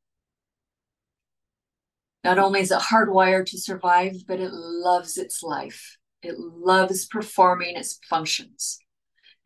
Not 2.23 2.39
only 2.39 2.61
is 2.61 2.71
it 2.71 2.79
hardwired 2.79 3.47
to 3.47 3.59
survive, 3.59 4.25
but 4.29 4.39
it 4.39 4.53
loves 4.53 5.19
its 5.19 5.43
life. 5.43 5.99
It 6.23 6.39
loves 6.39 7.07
performing 7.07 7.77
its 7.77 7.99
functions. 8.09 8.79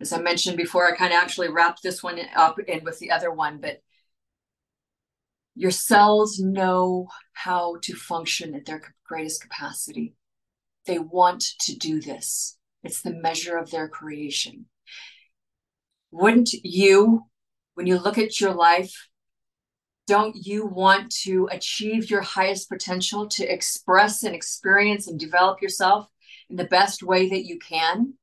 As 0.00 0.12
I 0.12 0.20
mentioned 0.20 0.58
before, 0.58 0.86
I 0.86 0.96
kind 0.96 1.12
of 1.12 1.18
actually 1.18 1.48
wrapped 1.48 1.82
this 1.82 2.02
one 2.02 2.20
up 2.36 2.58
in 2.58 2.84
with 2.84 2.98
the 2.98 3.10
other 3.10 3.30
one, 3.30 3.60
but 3.60 3.80
your 5.54 5.70
cells 5.70 6.38
know 6.38 7.08
how 7.32 7.76
to 7.82 7.94
function 7.94 8.54
at 8.54 8.66
their 8.66 8.82
greatest 9.06 9.40
capacity. 9.40 10.14
They 10.86 10.98
want 10.98 11.42
to 11.60 11.76
do 11.76 12.00
this. 12.00 12.58
It's 12.82 13.00
the 13.00 13.14
measure 13.14 13.56
of 13.56 13.70
their 13.70 13.88
creation. 13.88 14.66
Wouldn't 16.10 16.52
you, 16.52 17.24
when 17.74 17.86
you 17.86 17.98
look 17.98 18.18
at 18.18 18.38
your 18.38 18.52
life, 18.52 19.08
don't 20.06 20.36
you 20.36 20.66
want 20.66 21.10
to 21.22 21.48
achieve 21.50 22.10
your 22.10 22.20
highest 22.20 22.68
potential 22.68 23.26
to 23.28 23.44
express 23.44 24.22
and 24.22 24.34
experience 24.34 25.08
and 25.08 25.18
develop 25.18 25.60
yourself 25.60 26.06
in 26.50 26.56
the 26.56 26.64
best 26.64 27.02
way 27.02 27.28
that 27.28 27.44
you 27.44 27.58
can? 27.58 28.14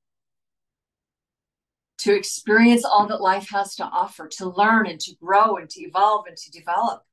To 1.99 2.13
experience 2.13 2.83
all 2.83 3.07
that 3.07 3.21
life 3.21 3.49
has 3.51 3.75
to 3.75 3.83
offer, 3.83 4.27
to 4.37 4.49
learn 4.49 4.87
and 4.87 4.99
to 5.01 5.15
grow 5.21 5.57
and 5.57 5.69
to 5.69 5.81
evolve 5.81 6.25
and 6.27 6.35
to 6.37 6.51
develop. 6.51 7.03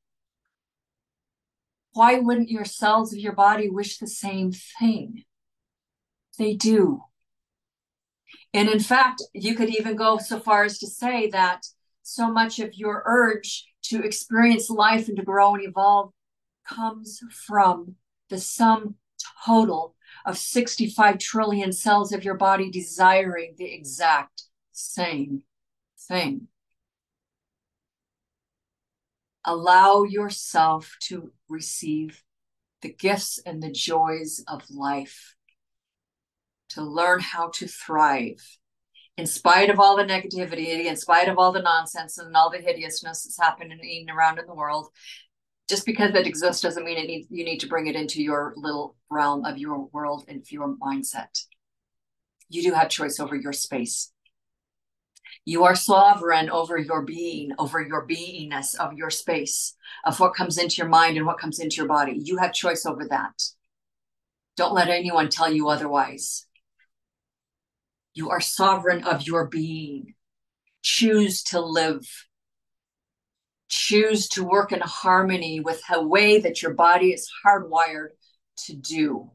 Why 1.93 2.19
wouldn't 2.19 2.51
your 2.51 2.65
cells 2.65 3.13
of 3.13 3.19
your 3.19 3.33
body 3.33 3.69
wish 3.69 3.99
the 3.99 4.07
same 4.07 4.53
thing? 4.53 5.25
They 6.39 6.55
do. 6.55 7.03
And 8.53 8.69
in 8.69 8.81
fact, 8.81 9.23
you 9.33 9.55
could 9.55 9.71
even 9.71 9.97
go 9.97 10.19
so 10.19 10.41
far 10.41 10.65
as 10.65 10.79
to 10.79 10.87
say 10.87 11.31
that 11.31 11.63
so 12.03 12.31
much 12.31 12.59
of 12.59 12.75
your 12.75 13.03
urge 13.07 13.67
to 13.83 14.03
experience 14.03 14.71
life 14.71 15.09
and 15.09 15.17
to 15.17 15.25
grow 15.25 15.55
and 15.55 15.65
evolve 15.65 16.13
comes 16.67 17.21
from 17.47 17.97
the 18.29 18.39
sum 18.39 18.95
total 19.45 19.95
of 20.25 20.39
65 20.39 21.19
trillion 21.19 21.73
cells 21.73 22.13
of 22.13 22.25
your 22.25 22.35
body 22.35 22.71
desiring 22.71 23.55
the 23.57 23.73
exact 23.73 24.45
same 24.73 25.43
thing. 25.99 26.49
Allow 29.45 30.05
yourself 30.05 30.97
to 31.05 31.33
receive 31.49 32.23
the 32.83 32.93
gifts 32.93 33.39
and 33.45 33.63
the 33.63 33.71
joys 33.71 34.43
of 34.47 34.63
life, 34.71 35.35
to 36.71 36.83
learn 36.83 37.21
how 37.21 37.49
to 37.55 37.67
thrive 37.67 38.59
in 39.21 39.27
spite 39.27 39.69
of 39.69 39.79
all 39.79 39.97
the 39.97 40.03
negativity, 40.03 40.87
in 40.87 40.97
spite 40.97 41.29
of 41.29 41.39
all 41.39 41.53
the 41.53 41.61
nonsense 41.61 42.17
and 42.17 42.35
all 42.35 42.51
the 42.51 42.59
hideousness 42.59 43.25
that's 43.25 43.39
happening 43.39 44.09
around 44.09 44.39
in 44.39 44.47
the 44.47 44.55
world, 44.55 44.89
just 45.71 45.87
because 45.87 46.13
it 46.17 46.27
exists 46.27 46.61
doesn't 46.61 46.85
mean 46.85 46.99
it 46.99 47.07
needs, 47.07 47.29
you 47.31 47.45
need 47.45 47.61
to 47.61 47.69
bring 47.69 47.87
it 47.87 47.95
into 47.95 48.21
your 48.21 48.53
little 48.57 48.97
realm 49.09 49.45
of 49.45 49.57
your 49.57 49.87
world 49.93 50.25
and 50.27 50.45
your 50.51 50.77
mindset. 50.77 51.45
You 52.49 52.65
do 52.65 52.73
have 52.73 52.89
choice 52.89 53.21
over 53.21 53.37
your 53.37 53.53
space. 53.53 54.13
You 55.45 55.63
are 55.63 55.77
sovereign 55.77 56.51
over 56.51 56.77
your 56.77 57.03
being, 57.03 57.53
over 57.57 57.81
your 57.81 58.05
beingness 58.05 58.75
of 58.75 58.95
your 58.95 59.11
space, 59.11 59.77
of 60.05 60.19
what 60.19 60.35
comes 60.35 60.59
into 60.59 60.79
your 60.79 60.89
mind 60.89 61.17
and 61.17 61.25
what 61.25 61.39
comes 61.39 61.61
into 61.61 61.77
your 61.77 61.87
body. 61.87 62.19
You 62.21 62.39
have 62.39 62.53
choice 62.53 62.85
over 62.85 63.07
that. 63.09 63.41
Don't 64.57 64.75
let 64.75 64.89
anyone 64.89 65.29
tell 65.29 65.53
you 65.53 65.69
otherwise. 65.69 66.47
You 68.13 68.31
are 68.31 68.41
sovereign 68.41 69.05
of 69.05 69.25
your 69.25 69.47
being. 69.47 70.15
Choose 70.83 71.45
to 71.45 71.61
live. 71.61 72.27
Choose 73.71 74.29
to 74.31 74.45
work 74.45 74.73
in 74.73 74.81
harmony 74.81 75.61
with 75.61 75.81
the 75.91 76.07
way 76.07 76.41
that 76.41 76.61
your 76.61 76.75
body 76.75 77.13
is 77.13 77.31
hardwired 77.45 78.09
to 78.65 78.75
do. 78.75 79.31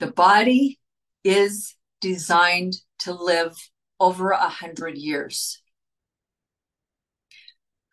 The 0.00 0.10
body 0.10 0.80
is 1.22 1.74
designed 2.00 2.74
to 3.00 3.14
live 3.14 3.56
over 4.00 4.30
a 4.30 4.48
hundred 4.48 4.98
years. 4.98 5.62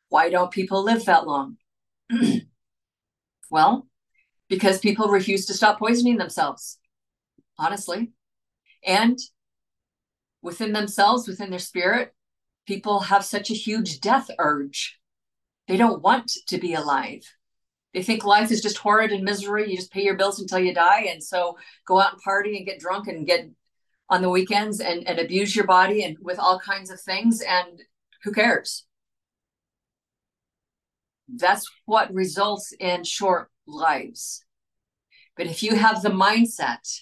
Why 0.09 0.29
don't 0.29 0.51
people 0.51 0.83
live 0.83 1.05
that 1.05 1.25
long? 1.25 1.57
well, 3.51 3.87
because 4.49 4.79
people 4.79 5.07
refuse 5.07 5.45
to 5.45 5.53
stop 5.53 5.79
poisoning 5.79 6.17
themselves, 6.17 6.79
honestly. 7.57 8.11
And 8.85 9.17
within 10.41 10.73
themselves, 10.73 11.27
within 11.27 11.49
their 11.49 11.59
spirit, 11.59 12.13
people 12.65 12.99
have 12.99 13.25
such 13.25 13.49
a 13.49 13.55
huge 13.55 13.99
death 13.99 14.29
urge. 14.39 14.99
They 15.67 15.77
don't 15.77 16.01
want 16.01 16.31
to 16.47 16.57
be 16.57 16.73
alive. 16.73 17.23
They 17.93 18.03
think 18.03 18.23
life 18.23 18.51
is 18.51 18.61
just 18.61 18.77
horrid 18.77 19.11
and 19.11 19.23
misery. 19.23 19.69
You 19.69 19.77
just 19.77 19.91
pay 19.91 20.03
your 20.03 20.15
bills 20.15 20.39
until 20.39 20.59
you 20.59 20.73
die. 20.73 21.07
And 21.09 21.21
so 21.21 21.57
go 21.85 21.99
out 21.99 22.13
and 22.13 22.21
party 22.21 22.57
and 22.57 22.65
get 22.65 22.79
drunk 22.79 23.07
and 23.07 23.27
get 23.27 23.49
on 24.09 24.21
the 24.21 24.29
weekends 24.29 24.79
and, 24.79 25.07
and 25.07 25.19
abuse 25.19 25.55
your 25.55 25.65
body 25.65 26.03
and 26.03 26.17
with 26.21 26.39
all 26.39 26.59
kinds 26.59 26.89
of 26.89 26.99
things. 27.01 27.41
And 27.41 27.81
who 28.23 28.31
cares? 28.31 28.85
That's 31.33 31.69
what 31.85 32.13
results 32.13 32.73
in 32.79 33.03
short 33.03 33.49
lives. 33.67 34.43
But 35.37 35.47
if 35.47 35.63
you 35.63 35.75
have 35.75 36.01
the 36.01 36.09
mindset 36.09 37.01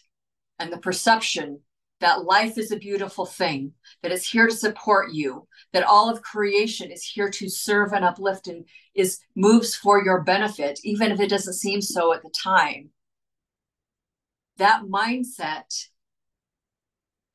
and 0.59 0.71
the 0.71 0.77
perception 0.77 1.61
that 1.99 2.23
life 2.23 2.57
is 2.57 2.71
a 2.71 2.77
beautiful 2.77 3.25
thing, 3.25 3.73
that 4.01 4.11
is 4.11 4.27
here 4.27 4.47
to 4.47 4.55
support 4.55 5.11
you, 5.11 5.47
that 5.73 5.83
all 5.83 6.09
of 6.09 6.21
creation 6.21 6.91
is 6.91 7.03
here 7.03 7.29
to 7.29 7.49
serve 7.49 7.93
and 7.93 8.05
uplift 8.05 8.47
and 8.47 8.65
is 8.95 9.19
moves 9.35 9.75
for 9.75 10.03
your 10.03 10.21
benefit, 10.21 10.79
even 10.83 11.11
if 11.11 11.19
it 11.19 11.29
doesn't 11.29 11.53
seem 11.53 11.81
so 11.81 12.13
at 12.13 12.21
the 12.21 12.31
time. 12.31 12.89
That 14.57 14.83
mindset 14.83 15.87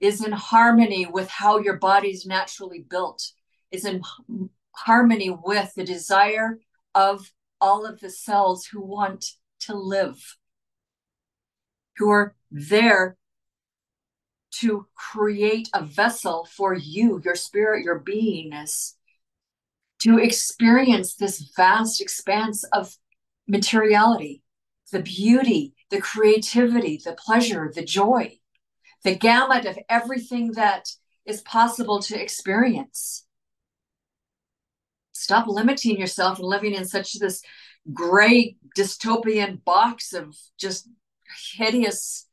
is 0.01 0.25
in 0.25 0.33
harmony 0.33 1.07
with 1.07 1.29
how 1.29 1.59
your 1.59 1.77
body's 1.77 2.27
naturally 2.27 2.85
built, 2.89 3.33
is 3.71 3.85
in 3.85 4.03
harmony 4.73 5.31
with 5.31 5.73
the 5.75 5.85
desire 5.85 6.59
of 6.95 7.31
all 7.61 7.87
of 7.87 8.01
the 8.01 8.11
cells 8.11 8.67
who 8.67 8.81
want 8.81 9.25
to 9.61 9.75
live, 9.75 10.37
who 11.97 12.11
are 12.11 12.35
there 12.51 13.17
to 14.61 14.87
create 14.95 15.69
a 15.75 15.85
vessel 15.85 16.47
for 16.51 16.75
you, 16.75 17.21
your 17.25 17.35
spirit, 17.35 17.85
your 17.85 18.01
beingness, 18.01 18.95
to 20.01 20.19
experience 20.19 21.15
this 21.15 21.53
vast 21.57 22.01
expanse 22.01 22.65
of 22.65 22.97
materiality, 23.49 24.43
the 24.93 25.01
beauty, 25.01 25.75
the 25.91 26.01
creativity, 26.01 27.01
the 27.05 27.15
pleasure, 27.15 27.73
the 27.75 27.85
joy, 27.85 28.39
the 29.03 29.15
gamut 29.15 29.67
of 29.67 29.79
everything 29.89 30.53
that 30.53 30.89
is 31.27 31.41
possible 31.43 32.01
to 32.01 32.21
experience. 32.21 33.27
Stop 35.13 35.47
limiting 35.47 35.99
yourself 35.99 36.39
and 36.39 36.47
living 36.47 36.75
in 36.75 36.85
such 36.85 37.15
this 37.15 37.43
gray 37.93 38.57
dystopian 38.77 39.63
box 39.65 40.13
of 40.13 40.37
just 40.59 40.89
hideous 41.57 42.27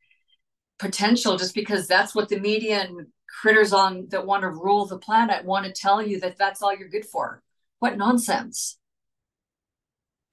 potential 0.82 1.38
just 1.38 1.54
because 1.54 1.88
that's 1.88 2.16
what 2.16 2.28
the 2.28 2.40
media 2.40 2.82
and 2.82 3.06
critters 3.30 3.72
on 3.72 4.08
that 4.10 4.26
want 4.26 4.42
to 4.42 4.50
rule 4.50 4.86
the 4.86 4.98
planet 4.98 5.46
want 5.46 5.64
to 5.66 5.72
tell 5.72 6.06
you 6.06 6.20
that 6.20 6.38
that's 6.38 6.62
all 6.62 6.76
you're 6.76 6.90
good 6.90 7.06
for. 7.06 7.42
What 7.80 7.98
nonsense. 7.98 8.78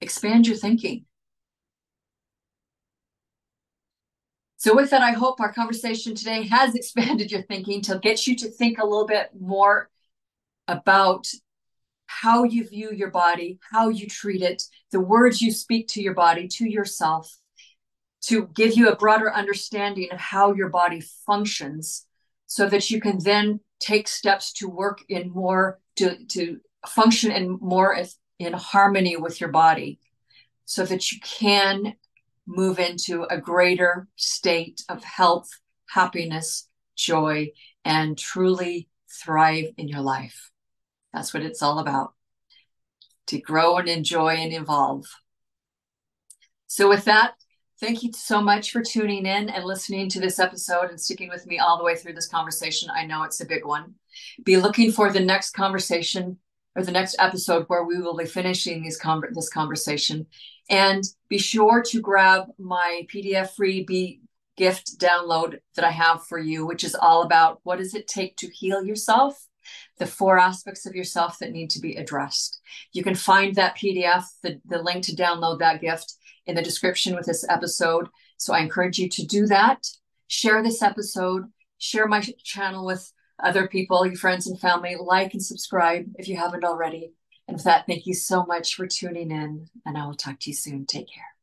Expand 0.01 0.47
your 0.47 0.57
thinking. 0.57 1.05
So, 4.57 4.75
with 4.75 4.89
that, 4.89 5.01
I 5.01 5.11
hope 5.11 5.39
our 5.39 5.53
conversation 5.53 6.15
today 6.15 6.47
has 6.47 6.75
expanded 6.75 7.31
your 7.31 7.43
thinking 7.43 7.81
to 7.83 7.99
get 7.99 8.25
you 8.25 8.35
to 8.37 8.49
think 8.49 8.79
a 8.79 8.85
little 8.85 9.07
bit 9.07 9.29
more 9.39 9.89
about 10.67 11.27
how 12.07 12.43
you 12.43 12.67
view 12.67 12.91
your 12.91 13.11
body, 13.11 13.59
how 13.71 13.89
you 13.89 14.07
treat 14.07 14.41
it, 14.41 14.63
the 14.91 14.99
words 14.99 15.41
you 15.41 15.51
speak 15.51 15.87
to 15.89 16.01
your 16.01 16.15
body, 16.15 16.47
to 16.47 16.67
yourself, 16.67 17.38
to 18.21 18.47
give 18.53 18.75
you 18.75 18.89
a 18.89 18.95
broader 18.95 19.33
understanding 19.33 20.09
of 20.11 20.19
how 20.19 20.53
your 20.53 20.69
body 20.69 21.01
functions 21.25 22.05
so 22.45 22.67
that 22.67 22.89
you 22.89 22.99
can 22.99 23.19
then 23.23 23.59
take 23.79 24.07
steps 24.07 24.51
to 24.53 24.67
work 24.67 25.03
in 25.07 25.29
more 25.29 25.79
to 25.95 26.17
to 26.25 26.59
function 26.87 27.31
in 27.31 27.57
more 27.61 27.97
in 28.39 28.53
harmony 28.53 29.17
with 29.17 29.39
your 29.39 29.51
body 29.51 29.99
so 30.65 30.85
that 30.85 31.11
you 31.11 31.19
can 31.21 31.93
move 32.45 32.79
into 32.79 33.23
a 33.23 33.37
greater 33.37 34.07
state 34.15 34.83
of 34.89 35.03
health 35.03 35.49
happiness 35.89 36.67
joy 36.95 37.51
and 37.85 38.17
truly 38.17 38.89
thrive 39.09 39.65
in 39.77 39.87
your 39.87 40.01
life. 40.01 40.51
That's 41.13 41.33
what 41.33 41.43
it's 41.43 41.61
all 41.61 41.79
about 41.79 42.13
to 43.27 43.39
grow 43.39 43.77
and 43.77 43.87
enjoy 43.87 44.35
and 44.35 44.53
evolve. 44.53 45.05
So 46.67 46.89
with 46.89 47.05
that 47.05 47.33
Thank 47.79 48.03
you 48.03 48.11
so 48.13 48.41
much 48.41 48.71
for 48.71 48.81
tuning 48.81 49.25
in 49.25 49.47
and 49.47 49.63
listening 49.63 50.09
to 50.09 50.19
this 50.19 50.37
episode 50.37 50.89
and 50.89 50.99
sticking 50.99 51.29
with 51.29 51.47
me 51.47 51.59
all 51.59 51.77
the 51.77 51.83
way 51.85 51.95
through 51.95 52.11
this 52.11 52.27
conversation. 52.27 52.89
I 52.93 53.05
know 53.05 53.23
it's 53.23 53.39
a 53.39 53.45
big 53.45 53.65
one. 53.65 53.93
Be 54.43 54.57
looking 54.57 54.91
for 54.91 55.09
the 55.09 55.21
next 55.21 55.51
conversation 55.51 56.37
or 56.75 56.83
the 56.83 56.91
next 56.91 57.15
episode 57.19 57.63
where 57.67 57.85
we 57.85 57.97
will 57.97 58.17
be 58.17 58.25
finishing 58.25 58.83
these 58.83 58.97
con- 58.97 59.23
this 59.31 59.47
conversation. 59.47 60.27
And 60.69 61.05
be 61.29 61.37
sure 61.37 61.81
to 61.83 62.01
grab 62.01 62.47
my 62.57 63.07
PDF 63.13 63.51
free 63.55 63.85
be 63.85 64.19
gift 64.57 64.99
download 64.99 65.59
that 65.77 65.85
I 65.85 65.91
have 65.91 66.25
for 66.25 66.37
you, 66.37 66.65
which 66.65 66.83
is 66.83 66.95
all 66.95 67.21
about 67.21 67.61
what 67.63 67.77
does 67.77 67.95
it 67.95 68.09
take 68.09 68.35
to 68.37 68.49
heal 68.49 68.83
yourself 68.83 69.47
the 69.99 70.05
four 70.05 70.37
aspects 70.37 70.85
of 70.85 70.95
yourself 70.95 71.37
that 71.39 71.51
need 71.51 71.69
to 71.69 71.79
be 71.79 71.95
addressed. 71.95 72.59
You 72.91 73.03
can 73.03 73.15
find 73.15 73.55
that 73.55 73.77
PDF, 73.77 74.25
the, 74.43 74.59
the 74.65 74.81
link 74.81 75.03
to 75.05 75.15
download 75.15 75.59
that 75.59 75.81
gift 75.81 76.15
in 76.49 76.55
the 76.55 76.61
description 76.61 77.15
with 77.15 77.25
this 77.25 77.45
episode. 77.47 78.09
So 78.37 78.53
I 78.53 78.59
encourage 78.59 78.97
you 78.97 79.07
to 79.09 79.25
do 79.25 79.45
that. 79.47 79.87
Share 80.27 80.61
this 80.61 80.81
episode, 80.81 81.45
share 81.77 82.07
my 82.07 82.21
channel 82.43 82.85
with 82.85 83.11
other 83.41 83.67
people, 83.67 84.05
your 84.05 84.15
friends 84.15 84.47
and 84.47 84.59
family. 84.59 84.95
Like 84.99 85.33
and 85.33 85.43
subscribe 85.43 86.05
if 86.15 86.27
you 86.27 86.37
haven't 86.37 86.65
already. 86.65 87.13
And 87.47 87.55
with 87.55 87.63
that, 87.63 87.87
thank 87.87 88.05
you 88.05 88.13
so 88.13 88.45
much 88.45 88.75
for 88.75 88.85
tuning 88.85 89.31
in, 89.31 89.69
and 89.85 89.97
I 89.97 90.05
will 90.05 90.13
talk 90.13 90.39
to 90.41 90.49
you 90.49 90.55
soon. 90.55 90.85
Take 90.85 91.07
care. 91.11 91.38